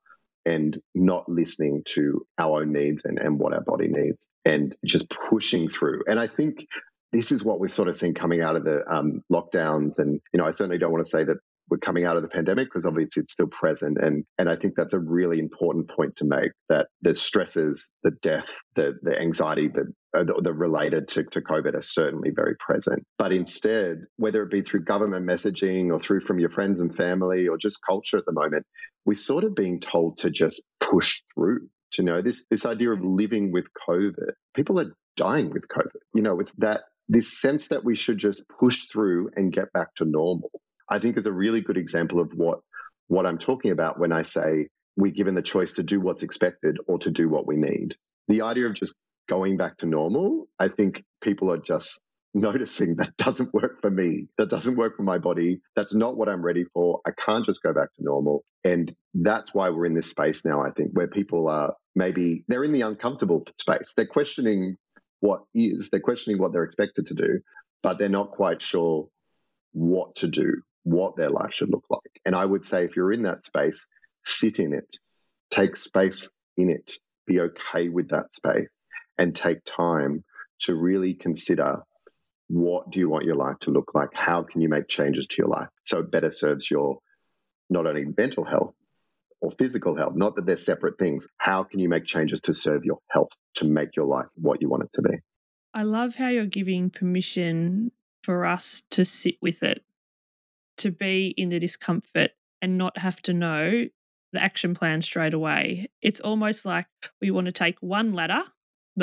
[0.49, 5.07] and not listening to our own needs and, and what our body needs and just
[5.29, 6.03] pushing through.
[6.09, 6.67] And I think
[7.13, 9.99] this is what we've sort of seen coming out of the um, lockdowns.
[9.99, 11.37] And, you know, I certainly don't want to say that
[11.69, 13.99] we're coming out of the pandemic because obviously it's still present.
[14.01, 18.13] And, and I think that's a really important point to make that the stresses, the
[18.23, 23.05] death, the, the anxiety that uh, the related to, to COVID are certainly very present.
[23.19, 27.47] But instead, whether it be through government messaging or through from your friends and family
[27.47, 28.67] or just culture at the moment,
[29.05, 31.69] we're sort of being told to just push through.
[31.93, 36.01] To know this this idea of living with COVID, people are dying with COVID.
[36.15, 39.95] You know, it's that this sense that we should just push through and get back
[39.95, 40.51] to normal,
[40.91, 42.61] I think is a really good example of what
[43.07, 46.77] what I'm talking about when I say we're given the choice to do what's expected
[46.87, 47.97] or to do what we need.
[48.27, 48.95] The idea of just
[49.29, 52.01] going back to normal, I think people are just
[52.35, 54.29] noticing that doesn't work for me.
[54.37, 55.61] That doesn't work for my body.
[55.77, 57.01] That's not what I'm ready for.
[57.07, 58.45] I can't just go back to normal.
[58.65, 62.65] And that's why we're in this space now, I think, where people are maybe they're
[62.65, 63.93] in the uncomfortable space.
[63.97, 64.77] They're questioning
[65.21, 65.89] what is.
[65.91, 67.41] They're questioning what they're expected to do,
[67.83, 69.09] but they're not quite sure
[69.73, 72.21] what to do, what their life should look like.
[72.25, 73.85] And I would say if you're in that space,
[74.25, 74.89] sit in it,
[75.51, 76.93] take space in it,
[77.27, 78.71] be okay with that space,
[79.19, 80.25] and take time
[80.63, 81.79] to really consider
[82.49, 84.09] what do you want your life to look like?
[84.15, 86.99] How can you make changes to your life so it better serves your
[87.71, 88.75] not only mental health,
[89.41, 91.27] or physical health, not that they're separate things.
[91.39, 94.69] How can you make changes to serve your health, to make your life what you
[94.69, 95.17] want it to be?
[95.75, 99.85] I love how you're giving permission for us to sit with it,
[100.79, 103.87] to be in the discomfort and not have to know
[104.33, 105.89] the action plan straight away.
[106.03, 106.87] It's almost like
[107.21, 108.43] we want to take one ladder,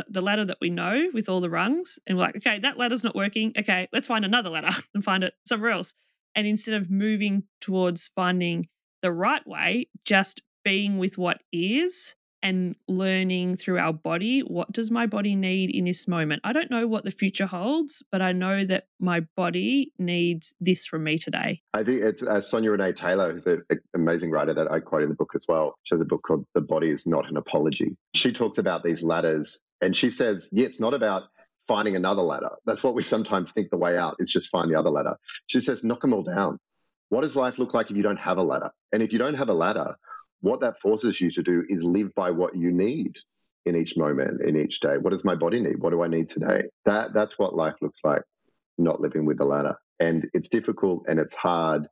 [0.10, 3.04] the, ladder that we know with all the rungs, and we're like, okay, that ladder's
[3.04, 3.54] not working.
[3.58, 5.94] Okay, let's find another ladder and find it somewhere else.
[6.36, 8.68] And instead of moving towards finding
[9.02, 14.92] the right way, just being with what is and learning through our body what does
[14.92, 16.40] my body need in this moment?
[16.44, 20.86] I don't know what the future holds but i know that my body needs this
[20.86, 21.62] from me today.
[21.74, 23.64] I think it's uh, sonya renee taylor who's an
[23.96, 26.46] amazing writer that i quote in the book as well she has a book called
[26.54, 27.98] the body is not an apology.
[28.14, 31.24] She talks about these ladders and she says yeah it's not about
[31.68, 32.52] finding another ladder.
[32.68, 35.16] That's what we sometimes think the way out is just find the other ladder.
[35.48, 36.60] She says knock them all down.
[37.10, 38.70] What does life look like if you don't have a ladder?
[38.92, 39.96] And if you don't have a ladder,
[40.46, 43.16] what that forces you to do is live by what you need
[43.66, 44.98] in each moment, in each day.
[45.02, 45.80] What does my body need?
[45.80, 46.66] What do I need today?
[46.86, 48.22] That that's what life looks like,
[48.78, 49.76] not living with the ladder.
[50.00, 51.88] And it's difficult and it's hard,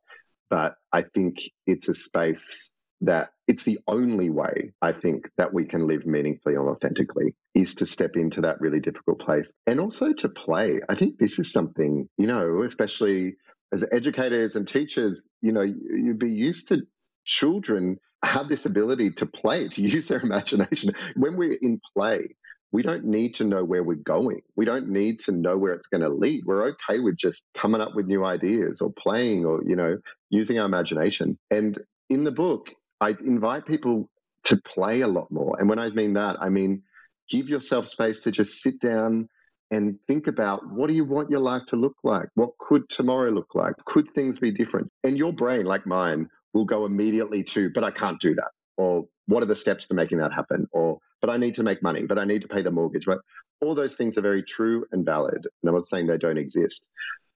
[0.50, 5.64] but I think it's a space that it's the only way I think that we
[5.64, 10.12] can live meaningfully and authentically is to step into that really difficult place and also
[10.12, 10.80] to play.
[10.88, 13.34] I think this is something, you know, especially
[13.72, 16.82] as educators and teachers, you know, you'd be used to
[17.24, 20.92] children have this ability to play, to use their imagination.
[21.16, 22.34] When we're in play,
[22.72, 24.40] we don't need to know where we're going.
[24.56, 26.42] We don't need to know where it's going to lead.
[26.44, 29.98] We're okay with just coming up with new ideas or playing or, you know,
[30.30, 31.38] using our imagination.
[31.52, 34.10] And in the book, I invite people
[34.44, 35.56] to play a lot more.
[35.60, 36.82] And when I mean that, I mean
[37.30, 39.28] give yourself space to just sit down
[39.70, 42.28] and think about what do you want your life to look like?
[42.34, 43.74] What could tomorrow look like?
[43.86, 44.90] Could things be different?
[45.02, 48.50] And your brain, like mine, will go immediately to, but I can't do that.
[48.76, 50.66] Or what are the steps to making that happen?
[50.72, 53.18] Or, but I need to make money, but I need to pay the mortgage, right?
[53.60, 55.46] All those things are very true and valid.
[55.62, 56.86] And I'm not saying they don't exist,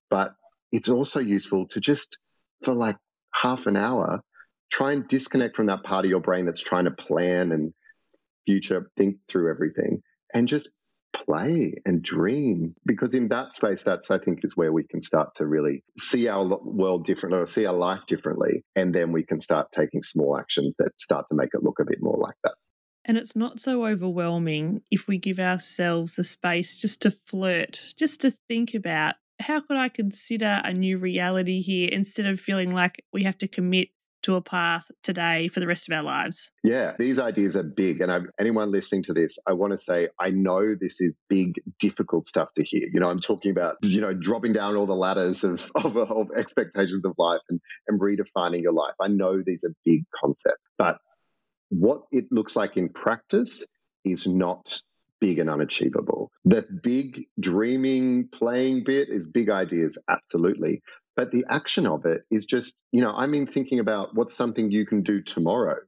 [0.08, 0.34] but
[0.72, 2.18] it's also useful to just,
[2.64, 2.96] for like
[3.34, 4.22] half an hour,
[4.70, 7.72] try and disconnect from that part of your brain that's trying to plan and
[8.46, 10.02] future think through everything
[10.34, 10.68] and just
[11.24, 15.34] play and dream because in that space that's i think is where we can start
[15.34, 19.40] to really see our world differently or see our life differently and then we can
[19.40, 22.54] start taking small actions that start to make it look a bit more like that.
[23.04, 28.20] And it's not so overwhelming if we give ourselves the space just to flirt just
[28.20, 33.04] to think about how could i consider a new reality here instead of feeling like
[33.12, 33.88] we have to commit
[34.28, 36.52] to a path today for the rest of our lives?
[36.62, 38.02] Yeah, these ideas are big.
[38.02, 41.58] And I, anyone listening to this, I want to say, I know this is big,
[41.80, 42.88] difficult stuff to hear.
[42.92, 46.28] You know, I'm talking about, you know, dropping down all the ladders of, of, of
[46.36, 48.94] expectations of life and, and redefining your life.
[49.00, 50.98] I know these are big concepts, but
[51.70, 53.64] what it looks like in practice
[54.04, 54.82] is not
[55.20, 56.30] big and unachievable.
[56.44, 60.82] The big dreaming, playing bit is big ideas, absolutely.
[61.18, 64.70] But the action of it is just, you know, I mean, thinking about what's something
[64.70, 65.78] you can do tomorrow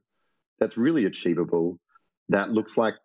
[0.59, 1.79] that's really achievable,
[2.27, 2.95] that looks like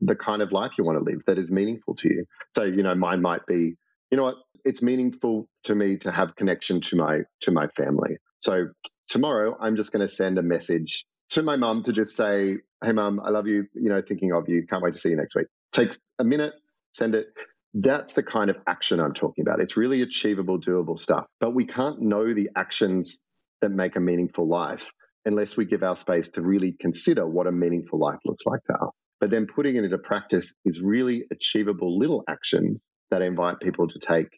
[0.00, 2.24] the kind of life you want to live that is meaningful to you.
[2.54, 3.76] So, you know, mine might be,
[4.10, 8.16] you know what, it's meaningful to me to have connection to my to my family.
[8.40, 8.68] So
[9.10, 12.92] tomorrow I'm just going to send a message to my mum to just say, "Hey
[12.92, 14.66] mum, I love you, you know, thinking of you.
[14.66, 16.54] Can't wait to see you next week." Takes a minute,
[16.94, 17.34] send it.
[17.78, 19.60] That's the kind of action I'm talking about.
[19.60, 21.26] It's really achievable, doable stuff.
[21.40, 23.18] But we can't know the actions
[23.60, 24.86] that make a meaningful life
[25.26, 28.72] unless we give our space to really consider what a meaningful life looks like to
[28.72, 28.90] us.
[29.20, 32.78] But then putting it into practice is really achievable little actions
[33.10, 34.28] that I invite people to take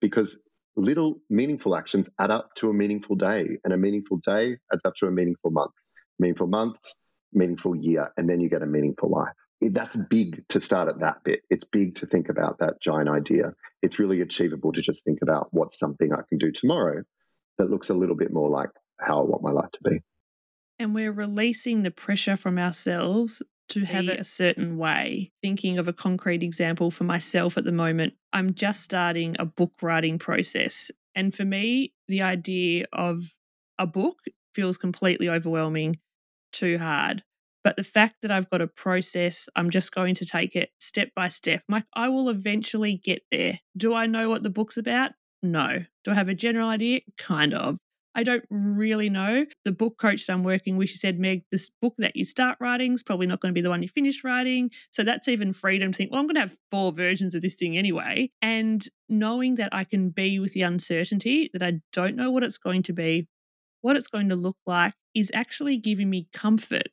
[0.00, 0.36] because
[0.76, 4.94] little meaningful actions add up to a meaningful day, and a meaningful day adds up
[4.98, 5.72] to a meaningful month,
[6.18, 6.94] meaningful months,
[7.32, 11.24] meaningful year, and then you get a meaningful life that's big to start at that
[11.24, 11.40] bit.
[11.50, 13.54] It's big to think about that giant idea.
[13.82, 17.02] It's really achievable to just think about what's something I can do tomorrow
[17.58, 20.00] that looks a little bit more like how I want my life to be.
[20.78, 25.32] And we're releasing the pressure from ourselves to have it a certain way.
[25.42, 29.72] Thinking of a concrete example for myself at the moment, I'm just starting a book
[29.82, 30.90] writing process.
[31.14, 33.34] And for me, the idea of
[33.78, 34.20] a book
[34.54, 35.98] feels completely overwhelming,
[36.52, 37.22] too hard.
[37.64, 41.08] But the fact that I've got a process, I'm just going to take it step
[41.14, 41.62] by step.
[41.68, 43.60] Like I will eventually get there.
[43.76, 45.10] Do I know what the book's about?
[45.42, 45.84] No.
[46.04, 47.00] Do I have a general idea?
[47.16, 47.78] Kind of.
[48.14, 49.44] I don't really know.
[49.64, 52.58] The book coach that I'm working with, she said, Meg, this book that you start
[52.60, 54.70] writing is probably not going to be the one you finish writing.
[54.90, 57.54] So that's even freedom to think, well, I'm going to have four versions of this
[57.54, 58.30] thing anyway.
[58.42, 62.58] And knowing that I can be with the uncertainty, that I don't know what it's
[62.58, 63.28] going to be,
[63.82, 66.88] what it's going to look like, is actually giving me comfort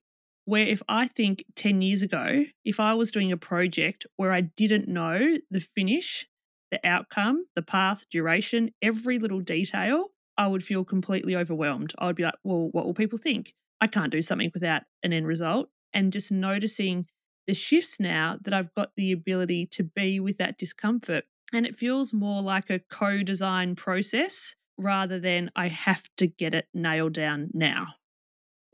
[0.45, 4.41] where if I think 10 years ago, if I was doing a project where I
[4.41, 6.27] didn't know the finish,
[6.71, 11.93] the outcome, the path, duration, every little detail, I would feel completely overwhelmed.
[11.97, 13.53] I would be like, well, what will people think?
[13.81, 15.69] I can't do something without an end result.
[15.93, 17.08] And just noticing
[17.47, 21.23] the shifts now that I've got the ability to be with that discomfort.
[21.53, 26.53] And it feels more like a co design process rather than I have to get
[26.53, 27.95] it nailed down now.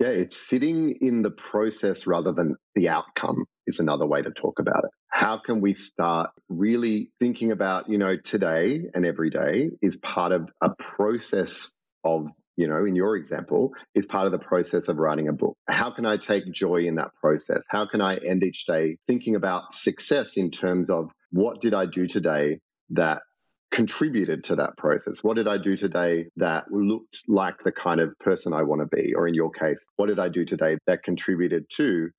[0.02, 4.58] Yeah, it's sitting in the process rather than the outcome is another way to talk
[4.58, 4.90] about it.
[5.12, 10.32] How can we start really thinking about, you know, today and every day is part
[10.32, 11.72] of a process
[12.04, 12.26] of,
[12.58, 15.56] you know, in your example, is part of the process of writing a book.
[15.70, 17.62] How can I take joy in that process?
[17.70, 21.86] How can I end each day thinking about success in terms of what did I
[21.86, 22.58] do today
[22.90, 23.22] that
[23.72, 25.24] contributed to that process?
[25.24, 28.96] What did I do today that looked like the kind of person I want to
[28.96, 29.14] be?
[29.16, 32.10] Or in your case, what did I do today that contributed to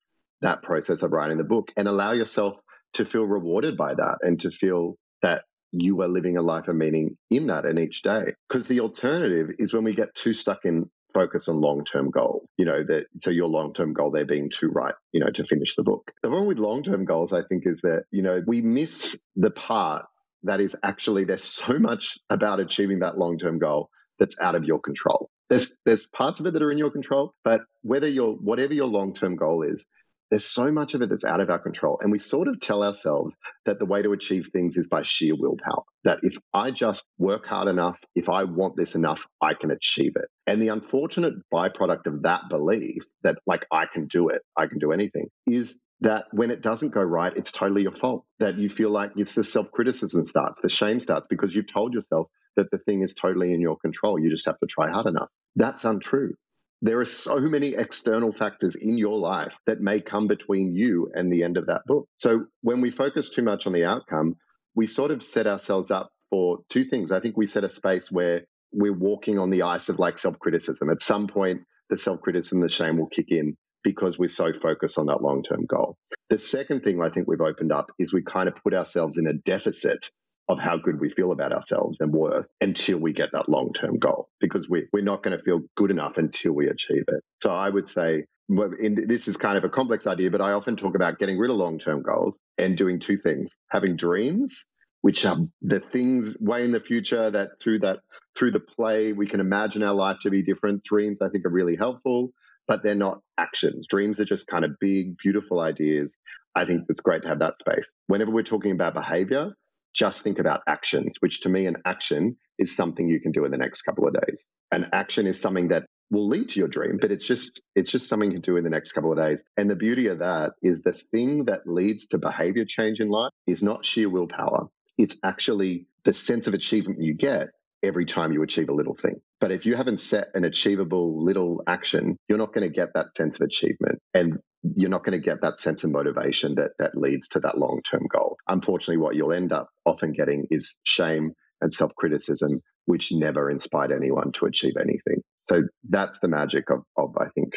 [0.41, 1.71] that process of writing the book?
[1.77, 2.57] And allow yourself
[2.93, 6.75] to feel rewarded by that and to feel that you are living a life of
[6.75, 8.33] meaning in that and each day.
[8.47, 12.65] Because the alternative is when we get too stuck in focus on long-term goals you
[12.65, 15.83] know that so your long-term goal there being to write you know to finish the
[15.83, 19.51] book the problem with long-term goals i think is that you know we miss the
[19.51, 20.05] part
[20.43, 23.89] that is actually there's so much about achieving that long-term goal
[24.19, 25.29] that's out of your control.
[25.49, 28.87] There's there's parts of it that are in your control, but whether your whatever your
[28.87, 29.85] long-term goal is,
[30.33, 31.99] there's so much of it that's out of our control.
[32.01, 33.35] And we sort of tell ourselves
[33.65, 35.83] that the way to achieve things is by sheer willpower.
[36.05, 40.13] That if I just work hard enough, if I want this enough, I can achieve
[40.15, 40.25] it.
[40.47, 44.79] And the unfortunate byproduct of that belief that, like, I can do it, I can
[44.79, 48.25] do anything, is that when it doesn't go right, it's totally your fault.
[48.39, 51.93] That you feel like it's the self criticism starts, the shame starts because you've told
[51.93, 54.19] yourself that the thing is totally in your control.
[54.19, 55.29] You just have to try hard enough.
[55.55, 56.33] That's untrue.
[56.81, 61.31] There are so many external factors in your life that may come between you and
[61.31, 62.09] the end of that book.
[62.17, 64.35] So when we focus too much on the outcome,
[64.75, 67.13] we sort of set ourselves up for two things.
[67.13, 68.41] I think we set a space where
[68.73, 70.89] we're walking on the ice of like self criticism.
[70.89, 74.97] At some point, the self criticism, the shame will kick in because we're so focused
[74.97, 75.97] on that long term goal.
[76.29, 79.27] The second thing I think we've opened up is we kind of put ourselves in
[79.27, 80.09] a deficit
[80.49, 83.97] of how good we feel about ourselves and worth until we get that long term
[83.97, 87.23] goal because we, we're not going to feel good enough until we achieve it.
[87.41, 90.75] So I would say, in, this is kind of a complex idea, but I often
[90.75, 94.65] talk about getting rid of long term goals and doing two things having dreams.
[95.01, 97.99] Which are the things way in the future that through that
[98.37, 100.85] through the play we can imagine our life to be different.
[100.85, 102.31] Dreams I think are really helpful,
[102.67, 103.87] but they're not actions.
[103.89, 106.15] Dreams are just kind of big, beautiful ideas.
[106.55, 107.91] I think it's great to have that space.
[108.07, 109.53] Whenever we're talking about behavior,
[109.95, 113.51] just think about actions, which to me, an action is something you can do in
[113.51, 114.45] the next couple of days.
[114.71, 118.07] An action is something that will lead to your dream, but it's just it's just
[118.07, 119.43] something you can do in the next couple of days.
[119.57, 123.31] And the beauty of that is the thing that leads to behavior change in life
[123.47, 124.67] is not sheer willpower.
[124.97, 127.49] It's actually the sense of achievement you get
[127.83, 129.19] every time you achieve a little thing.
[129.41, 133.07] But if you haven't set an achievable little action, you're not going to get that
[133.17, 133.99] sense of achievement.
[134.13, 134.37] And
[134.75, 138.03] you're not going to get that sense of motivation that that leads to that long-term
[138.13, 138.37] goal.
[138.47, 144.31] Unfortunately, what you'll end up often getting is shame and self-criticism, which never inspired anyone
[144.33, 145.21] to achieve anything.
[145.49, 147.51] So that's the magic of, of I think,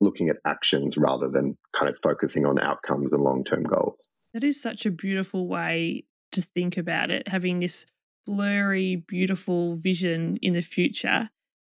[0.00, 4.06] looking at actions rather than kind of focusing on outcomes and long-term goals.
[4.32, 7.86] That is such a beautiful way to think about it, having this
[8.26, 11.30] blurry, beautiful vision in the future,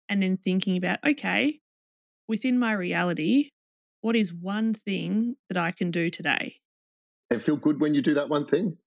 [0.10, 1.60] and then thinking about, okay,
[2.28, 3.52] within my reality,
[4.02, 6.56] what is one thing that I can do today?
[7.30, 8.78] And feel good when you do that one thing.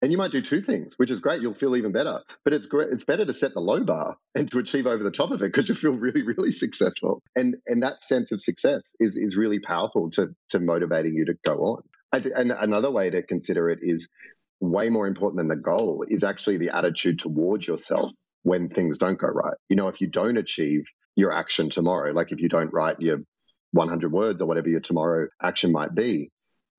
[0.00, 1.42] And you might do two things, which is great.
[1.42, 2.20] You'll feel even better.
[2.44, 2.90] But it's great.
[2.92, 5.52] It's better to set the low bar and to achieve over the top of it
[5.52, 7.20] because you feel really, really successful.
[7.34, 11.34] And and that sense of success is is really powerful to to motivating you to
[11.44, 12.22] go on.
[12.22, 14.08] Th- and another way to consider it is
[14.60, 18.10] way more important than the goal is actually the attitude towards yourself
[18.42, 19.54] when things don't go right.
[19.68, 20.84] You know, if you don't achieve
[21.16, 23.18] your action tomorrow, like if you don't write your
[23.72, 26.30] 100 words or whatever your tomorrow action might be,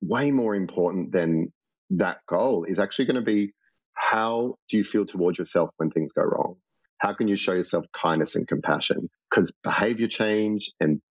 [0.01, 1.51] way more important than
[1.91, 3.51] that goal is actually going to be
[3.93, 6.55] how do you feel towards yourself when things go wrong?
[6.99, 9.09] How can you show yourself kindness and compassion?
[9.29, 11.01] Because behavior change and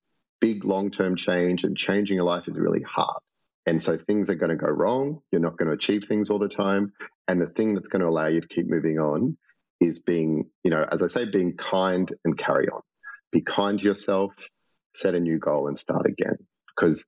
[0.41, 3.21] big long term change and changing your life is really hard.
[3.69, 5.21] And so things are going to go wrong.
[5.31, 6.91] You're not going to achieve things all the time.
[7.29, 9.37] And the thing that's going to allow you to keep moving on
[9.79, 12.81] is being, you know, as I say, being kind and carry on.
[13.31, 14.33] Be kind to yourself,
[14.95, 16.39] set a new goal and start again.
[16.75, 17.05] Because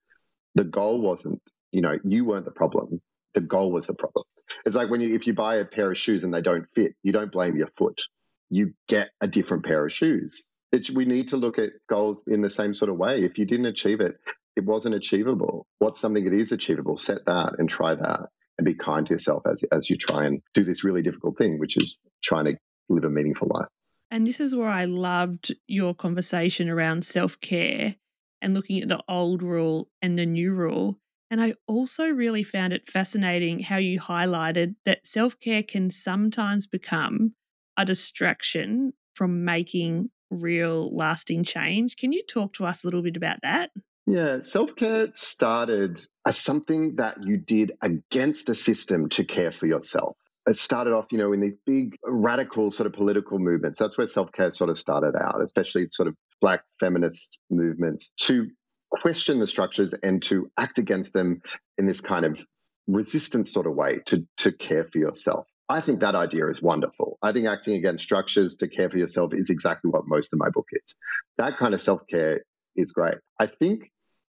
[0.54, 1.40] the goal wasn't,
[1.72, 3.00] you know, you weren't the problem.
[3.32, 4.26] The goal was the problem.
[4.66, 6.92] It's like when you, if you buy a pair of shoes and they don't fit,
[7.02, 8.02] you don't blame your foot.
[8.50, 10.44] You get a different pair of shoes.
[10.72, 13.24] It's, we need to look at goals in the same sort of way.
[13.24, 14.16] If you didn't achieve it,
[14.60, 15.66] it wasn't achievable.
[15.78, 16.98] What's something that is achievable?
[16.98, 18.20] Set that and try that
[18.58, 21.58] and be kind to yourself as, as you try and do this really difficult thing,
[21.58, 22.54] which is trying to
[22.90, 23.68] live a meaningful life.
[24.10, 27.96] And this is where I loved your conversation around self care
[28.42, 30.98] and looking at the old rule and the new rule.
[31.30, 36.66] And I also really found it fascinating how you highlighted that self care can sometimes
[36.66, 37.34] become
[37.78, 41.96] a distraction from making real lasting change.
[41.96, 43.70] Can you talk to us a little bit about that?
[44.10, 49.66] Yeah, self care started as something that you did against the system to care for
[49.66, 53.78] yourself it started off, you know, in these big radical sort of political movements.
[53.78, 58.48] That's where self care sort of started out, especially sort of black feminist movements to
[58.90, 61.40] question the structures and to act against them
[61.78, 62.40] in this kind of
[62.88, 65.46] resistance sort of way to, to care for yourself.
[65.68, 67.18] I think that idea is wonderful.
[67.22, 70.48] I think acting against structures to care for yourself is exactly what most of my
[70.48, 70.94] book is.
[71.38, 72.40] That kind of self care
[72.74, 73.18] is great.
[73.38, 73.90] I think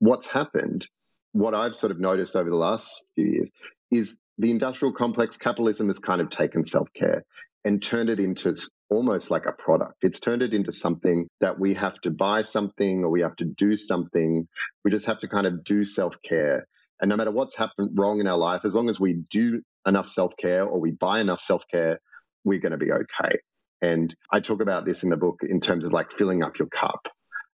[0.01, 0.87] what's happened,
[1.31, 3.51] what I've sort of noticed over the last few years,
[3.91, 7.23] is the industrial complex capitalism has kind of taken self care
[7.63, 8.55] and turned it into
[8.89, 9.93] almost like a product.
[10.01, 13.45] It's turned it into something that we have to buy something or we have to
[13.45, 14.47] do something.
[14.83, 16.65] We just have to kind of do self care.
[16.99, 20.09] And no matter what's happened wrong in our life, as long as we do enough
[20.09, 21.99] self care or we buy enough self care,
[22.43, 23.37] we're going to be okay.
[23.83, 26.69] And I talk about this in the book in terms of like filling up your
[26.69, 27.07] cup.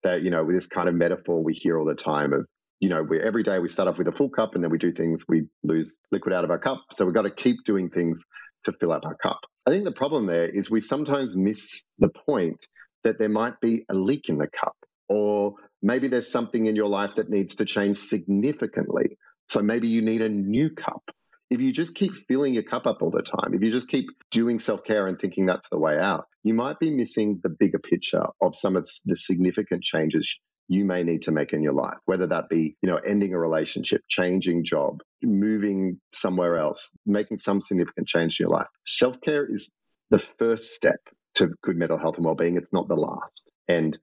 [0.04, 2.46] That, you know, with this kind of metaphor we hear all the time of
[2.80, 4.76] you know, we every day we start off with a full cup and then we
[4.76, 6.82] do things, we lose liquid out of our cup.
[6.92, 8.22] So we've got to keep doing things
[8.64, 9.38] to fill up our cup.
[9.66, 12.58] I think the problem there is we sometimes miss the point
[13.02, 14.76] that there might be a leak in the cup,
[15.08, 19.16] or maybe there's something in your life that needs to change significantly.
[19.48, 21.02] So maybe you need a new cup.
[21.54, 24.06] If you just keep filling your cup up all the time, if you just keep
[24.32, 27.78] doing self care and thinking that's the way out, you might be missing the bigger
[27.78, 30.36] picture of some of the significant changes
[30.66, 33.38] you may need to make in your life, whether that be, you know, ending a
[33.38, 38.66] relationship, changing job, moving somewhere else, making some significant change in your life.
[38.84, 39.70] Self care is
[40.10, 40.98] the first step
[41.36, 42.56] to good mental health and well-being.
[42.56, 43.48] It's not the last.
[43.68, 43.96] And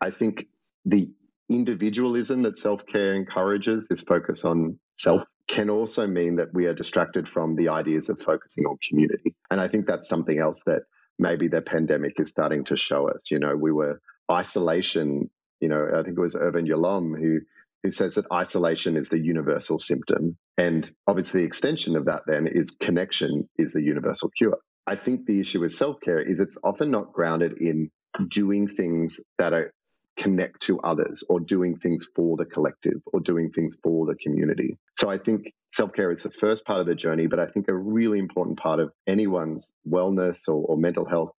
[0.00, 0.46] I think
[0.86, 1.08] the
[1.50, 7.28] individualism that self-care encourages, this focus on self, can also mean that we are distracted
[7.28, 9.34] from the ideas of focusing on community.
[9.50, 10.82] And I think that's something else that
[11.18, 13.20] maybe the pandemic is starting to show us.
[13.30, 15.30] You know, we were isolation,
[15.60, 17.40] you know, I think it was Irvin Yalom who
[17.82, 20.38] who says that isolation is the universal symptom.
[20.56, 24.56] And obviously the extension of that then is connection is the universal cure.
[24.86, 27.90] I think the issue with self care is it's often not grounded in
[28.28, 29.72] doing things that are
[30.16, 34.78] connect to others or doing things for the collective or doing things for the community.
[34.96, 37.68] So I think self care is the first part of the journey, but I think
[37.68, 41.32] a really important part of anyone's wellness or, or mental health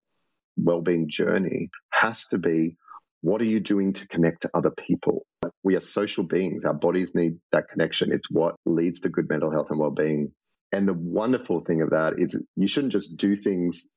[0.57, 2.77] well being journey has to be
[3.21, 5.25] what are you doing to connect to other people?
[5.63, 6.63] We are social beings.
[6.63, 8.11] Our bodies need that connection.
[8.11, 10.31] It's what leads to good mental health and well being.
[10.71, 13.87] And the wonderful thing of that is you shouldn't just do things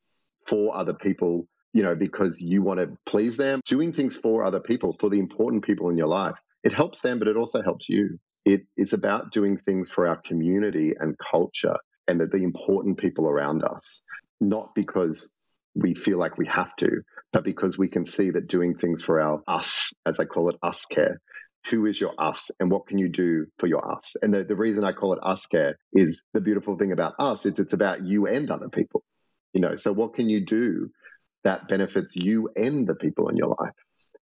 [0.46, 1.46] for other people,
[1.78, 3.60] you know, because you want to please them.
[3.64, 7.20] Doing things for other people, for the important people in your life, it helps them,
[7.20, 8.18] but it also helps you.
[8.44, 11.76] It is about doing things for our community and culture
[12.08, 14.02] and the, important people around us,
[14.40, 15.30] not because
[15.76, 17.02] we feel like we have to,
[17.32, 20.56] but because we can see that doing things for our us, as I call it,
[20.60, 21.20] us care,
[21.70, 24.16] who is your us and what can you do for your us?
[24.20, 27.46] And the, the reason I call it us care is the beautiful thing about us
[27.46, 29.04] is it's about you and other people.
[29.52, 30.90] You know, so what can you do
[31.44, 33.74] that benefits you and the people in your life?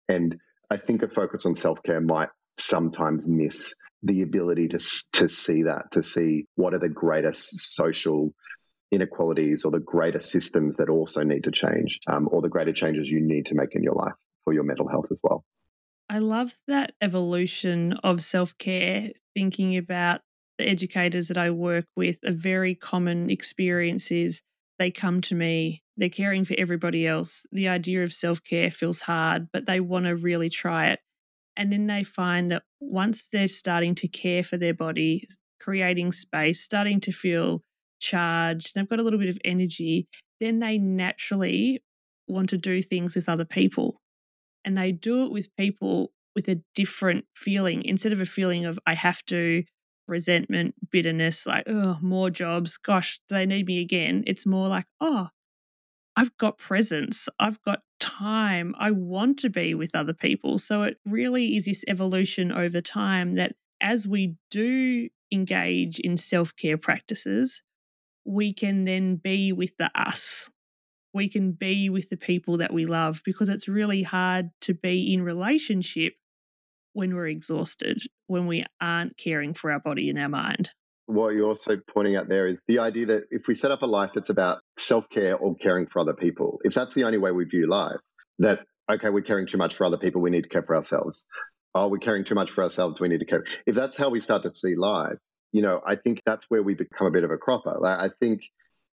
[0.09, 0.37] And
[0.71, 4.79] I think a focus on self care might sometimes miss the ability to
[5.13, 8.35] to see that, to see what are the greatest social
[8.91, 13.09] inequalities or the greater systems that also need to change, um, or the greater changes
[13.09, 15.45] you need to make in your life for your mental health as well.
[16.09, 20.21] I love that evolution of self care, thinking about
[20.59, 22.19] the educators that I work with.
[22.23, 24.41] A very common experience is
[24.79, 27.47] they come to me, they're caring for everybody else.
[27.53, 31.01] The idea of self care feels hard, but they want to really try it.
[31.57, 35.29] And then they find that once they're starting to care for their body,
[35.61, 37.63] creating space, starting to feel
[38.01, 40.09] charged, they've got a little bit of energy,
[40.41, 41.83] then they naturally
[42.27, 44.01] want to do things with other people
[44.65, 48.79] and they do it with people with a different feeling instead of a feeling of
[48.87, 49.63] I have to,
[50.07, 52.77] resentment, bitterness, like, oh, more jobs.
[52.77, 54.25] Gosh, they need me again?
[54.27, 55.29] It's more like, oh,
[56.17, 57.29] I've got presence.
[57.41, 58.75] I've got time.
[58.79, 60.59] I want to be with other people.
[60.59, 66.55] So it really is this evolution over time that as we do engage in self
[66.57, 67.63] care practices,
[68.25, 70.49] we can then be with the us
[71.15, 75.15] we can be with the people that we love because it's really hard to be
[75.15, 76.15] in relationship
[76.95, 80.71] when we're exhausted, when we aren't caring for our body and our mind.
[81.07, 83.87] What you're also pointing out there is the idea that if we set up a
[83.87, 87.31] life that's about self care or caring for other people, if that's the only way
[87.31, 88.01] we view life,
[88.39, 91.27] that, okay, we're caring too much for other people, we need to care for ourselves.
[91.75, 93.45] Oh, we're caring too much for ourselves, we need to care.
[93.67, 95.19] If that's how we start to see life,
[95.53, 97.77] you know, I think that's where we become a bit of a cropper.
[97.79, 98.43] Like, I think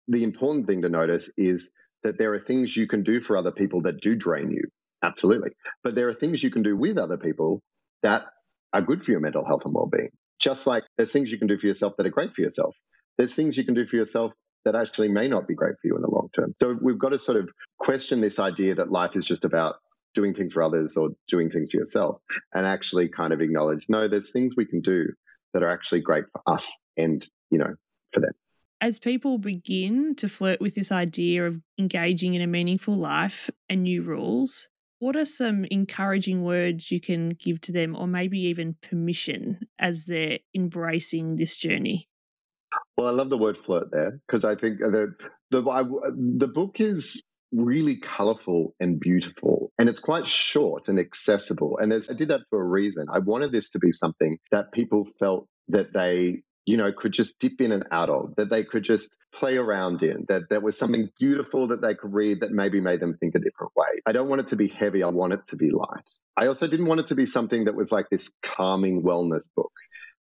[0.07, 1.69] the important thing to notice is
[2.03, 4.63] that there are things you can do for other people that do drain you.
[5.03, 5.51] Absolutely.
[5.83, 7.61] But there are things you can do with other people
[8.03, 8.23] that
[8.73, 10.09] are good for your mental health and well being.
[10.39, 12.75] Just like there's things you can do for yourself that are great for yourself.
[13.17, 14.33] There's things you can do for yourself
[14.65, 16.53] that actually may not be great for you in the long term.
[16.61, 19.75] So we've got to sort of question this idea that life is just about
[20.13, 22.21] doing things for others or doing things for yourself
[22.53, 25.07] and actually kind of acknowledge no, there's things we can do
[25.53, 27.73] that are actually great for us and, you know,
[28.13, 28.33] for them
[28.81, 33.83] as people begin to flirt with this idea of engaging in a meaningful life and
[33.83, 34.67] new rules,
[34.99, 40.05] what are some encouraging words you can give to them, or maybe even permission as
[40.05, 42.09] they're embracing this journey?
[42.97, 45.15] Well, I love the word flirt there because I think uh, the
[45.51, 47.21] the I, uh, the book is
[47.51, 51.77] really colorful and beautiful, and it's quite short and accessible.
[51.79, 53.05] And I did that for a reason.
[53.11, 57.39] I wanted this to be something that people felt that they you know, could just
[57.39, 60.77] dip in and out of, that they could just play around in, that there was
[60.77, 64.01] something beautiful that they could read that maybe made them think a different way.
[64.05, 65.01] I don't want it to be heavy.
[65.01, 66.03] I want it to be light.
[66.35, 69.71] I also didn't want it to be something that was like this calming wellness book.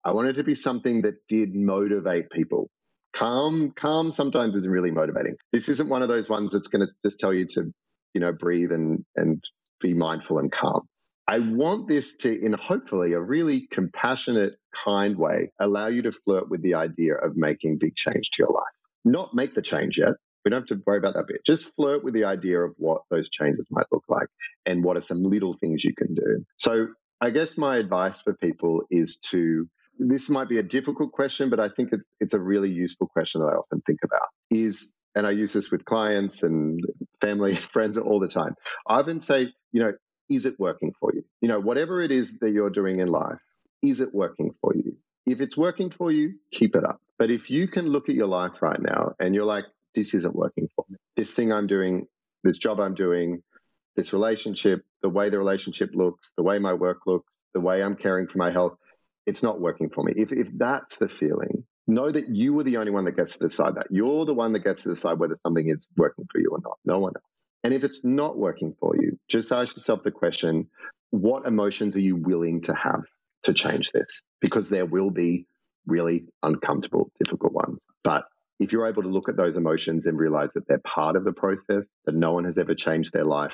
[0.03, 2.69] I wanted to be something that did motivate people.
[3.15, 5.37] Calm, calm sometimes is really motivating.
[5.53, 7.73] This isn't one of those ones that's going to just tell you to,
[8.13, 9.41] you know, breathe and and
[9.79, 10.81] be mindful and calm.
[11.27, 16.49] I want this to, in hopefully a really compassionate, kind way, allow you to flirt
[16.49, 18.63] with the idea of making big change to your life.
[19.05, 20.13] Not make the change yet.
[20.43, 21.45] We don't have to worry about that bit.
[21.45, 24.27] Just flirt with the idea of what those changes might look like
[24.65, 26.45] and what are some little things you can do.
[26.57, 26.87] So,
[27.21, 29.69] I guess my advice for people is to
[29.99, 33.41] this might be a difficult question, but I think it's, it's a really useful question
[33.41, 36.81] that I often think about is, and I use this with clients and
[37.21, 38.55] family, friends all the time.
[38.87, 39.93] I often say, you know,
[40.29, 41.23] is it working for you?
[41.41, 43.39] You know, whatever it is that you're doing in life,
[43.83, 44.95] is it working for you?
[45.25, 46.99] If it's working for you, keep it up.
[47.19, 50.35] But if you can look at your life right now and you're like, this isn't
[50.35, 52.07] working for me, this thing I'm doing,
[52.43, 53.43] this job I'm doing,
[53.95, 57.95] this relationship, the way the relationship looks, the way my work looks, the way I'm
[57.95, 58.77] caring for my health,
[59.25, 60.13] it's not working for me.
[60.15, 63.47] If, if that's the feeling, know that you are the only one that gets to
[63.47, 63.87] decide that.
[63.91, 66.79] You're the one that gets to decide whether something is working for you or not.
[66.85, 67.25] No one else.
[67.63, 70.67] And if it's not working for you, just ask yourself the question
[71.11, 73.03] what emotions are you willing to have
[73.43, 74.21] to change this?
[74.41, 75.45] Because there will be
[75.85, 77.79] really uncomfortable, difficult ones.
[78.03, 78.25] But
[78.59, 81.33] if you're able to look at those emotions and realize that they're part of the
[81.33, 83.53] process, that no one has ever changed their life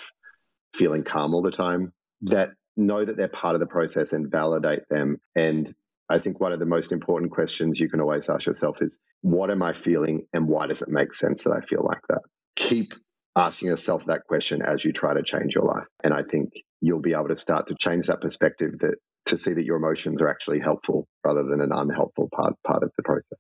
[0.74, 4.88] feeling calm all the time, that know that they're part of the process and validate
[4.90, 5.20] them.
[5.36, 5.74] And
[6.10, 9.52] I think one of the most important questions you can always ask yourself is what
[9.52, 12.22] am I feeling and why does it make sense that I feel like that?
[12.56, 12.94] Keep
[13.36, 15.88] asking yourself that question as you try to change your life.
[16.04, 18.96] And I think you'll be able to start to change that perspective that
[19.30, 22.92] to see that your emotions are actually helpful rather than an unhelpful part part of
[22.98, 23.38] the process.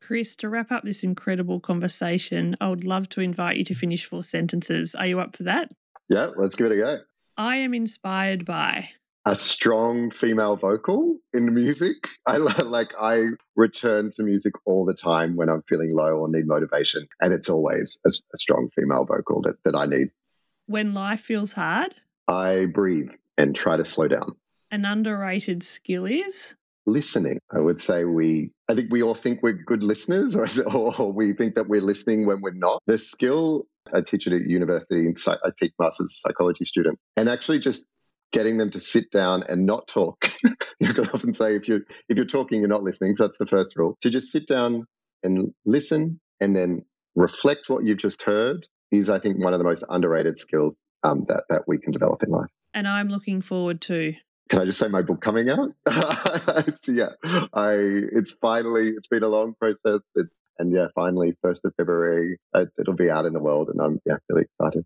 [0.00, 4.04] Chris, to wrap up this incredible conversation, I would love to invite you to finish
[4.04, 4.94] four sentences.
[4.94, 5.70] Are you up for that?
[6.08, 6.98] Yeah, let's give it a go.
[7.36, 8.90] I am inspired by
[9.24, 12.08] a strong female vocal in music.
[12.26, 16.46] I like I return to music all the time when I'm feeling low or need
[16.46, 20.08] motivation, and it's always a, a strong female vocal that, that I need.
[20.66, 21.94] When life feels hard,
[22.28, 24.36] I breathe and try to slow down.
[24.72, 26.54] An underrated skill is
[26.86, 27.38] listening.
[27.54, 31.34] I would say we, I think we all think we're good listeners, or, or we
[31.34, 32.82] think that we're listening when we're not.
[32.86, 37.58] The skill I teach it at university, and I teach master's psychology students, and actually
[37.58, 37.84] just
[38.32, 40.30] getting them to sit down and not talk.
[40.80, 43.14] you can often say if you if you're talking, you're not listening.
[43.14, 43.98] So that's the first rule.
[44.00, 44.86] To just sit down
[45.22, 46.82] and listen, and then
[47.14, 51.26] reflect what you've just heard is, I think, one of the most underrated skills um,
[51.28, 52.48] that that we can develop in life.
[52.72, 54.14] And I'm looking forward to.
[54.50, 55.70] Can I just say my book coming out?
[56.86, 57.10] yeah,
[57.54, 60.00] I it's finally it's been a long process.
[60.14, 63.80] It's and yeah, finally, first of February, it, it'll be out in the world, and
[63.80, 64.84] I'm yeah really excited.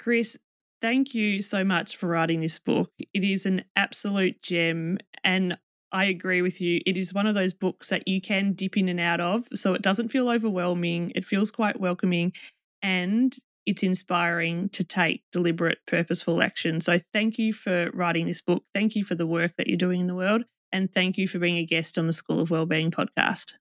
[0.00, 0.36] Chris,
[0.80, 2.90] Thank you so much for writing this book.
[3.12, 4.98] It is an absolute gem.
[5.24, 5.58] And
[5.90, 6.80] I agree with you.
[6.86, 9.48] It is one of those books that you can dip in and out of.
[9.54, 11.12] So it doesn't feel overwhelming.
[11.16, 12.32] It feels quite welcoming.
[12.80, 13.36] And
[13.68, 16.80] it's inspiring to take deliberate, purposeful action.
[16.80, 18.64] So thank you for writing this book.
[18.74, 20.44] Thank you for the work that you're doing in the world.
[20.72, 23.52] And thank you for being a guest on the School of Wellbeing podcast.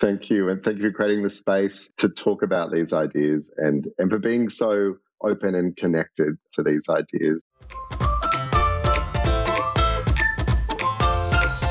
[0.00, 0.50] Thank you.
[0.50, 4.20] And thank you for creating the space to talk about these ideas and, and for
[4.20, 4.94] being so
[5.24, 7.40] open and connected to these ideas.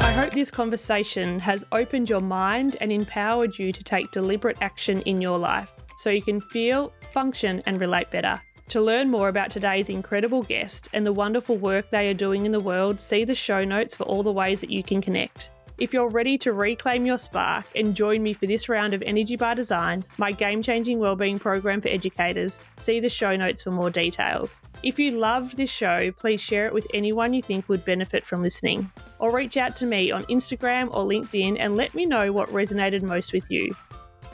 [0.01, 4.99] I hope this conversation has opened your mind and empowered you to take deliberate action
[5.01, 8.39] in your life so you can feel, function, and relate better.
[8.69, 12.51] To learn more about today's incredible guest and the wonderful work they are doing in
[12.51, 15.51] the world, see the show notes for all the ways that you can connect.
[15.77, 19.35] If you're ready to reclaim your spark and join me for this round of Energy
[19.35, 23.89] by Design, my game changing wellbeing program for educators, see the show notes for more
[23.89, 24.61] details.
[24.83, 28.41] If you loved this show, please share it with anyone you think would benefit from
[28.41, 28.89] listening.
[29.19, 33.01] Or reach out to me on Instagram or LinkedIn and let me know what resonated
[33.01, 33.75] most with you.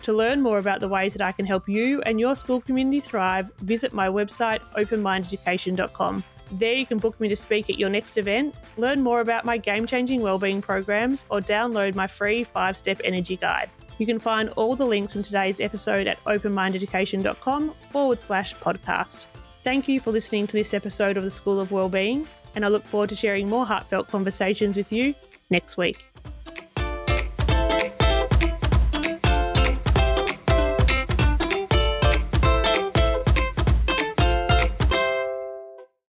[0.03, 2.99] To learn more about the ways that I can help you and your school community
[2.99, 8.17] thrive, visit my website openmindeducation.com there, you can book me to speak at your next
[8.17, 12.99] event, learn more about my game changing wellbeing programs, or download my free five step
[13.03, 13.69] energy guide.
[13.97, 19.27] You can find all the links from today's episode at openmindeducation.com forward slash podcast.
[19.63, 22.83] Thank you for listening to this episode of the School of Wellbeing, and I look
[22.83, 25.13] forward to sharing more heartfelt conversations with you
[25.49, 26.10] next week.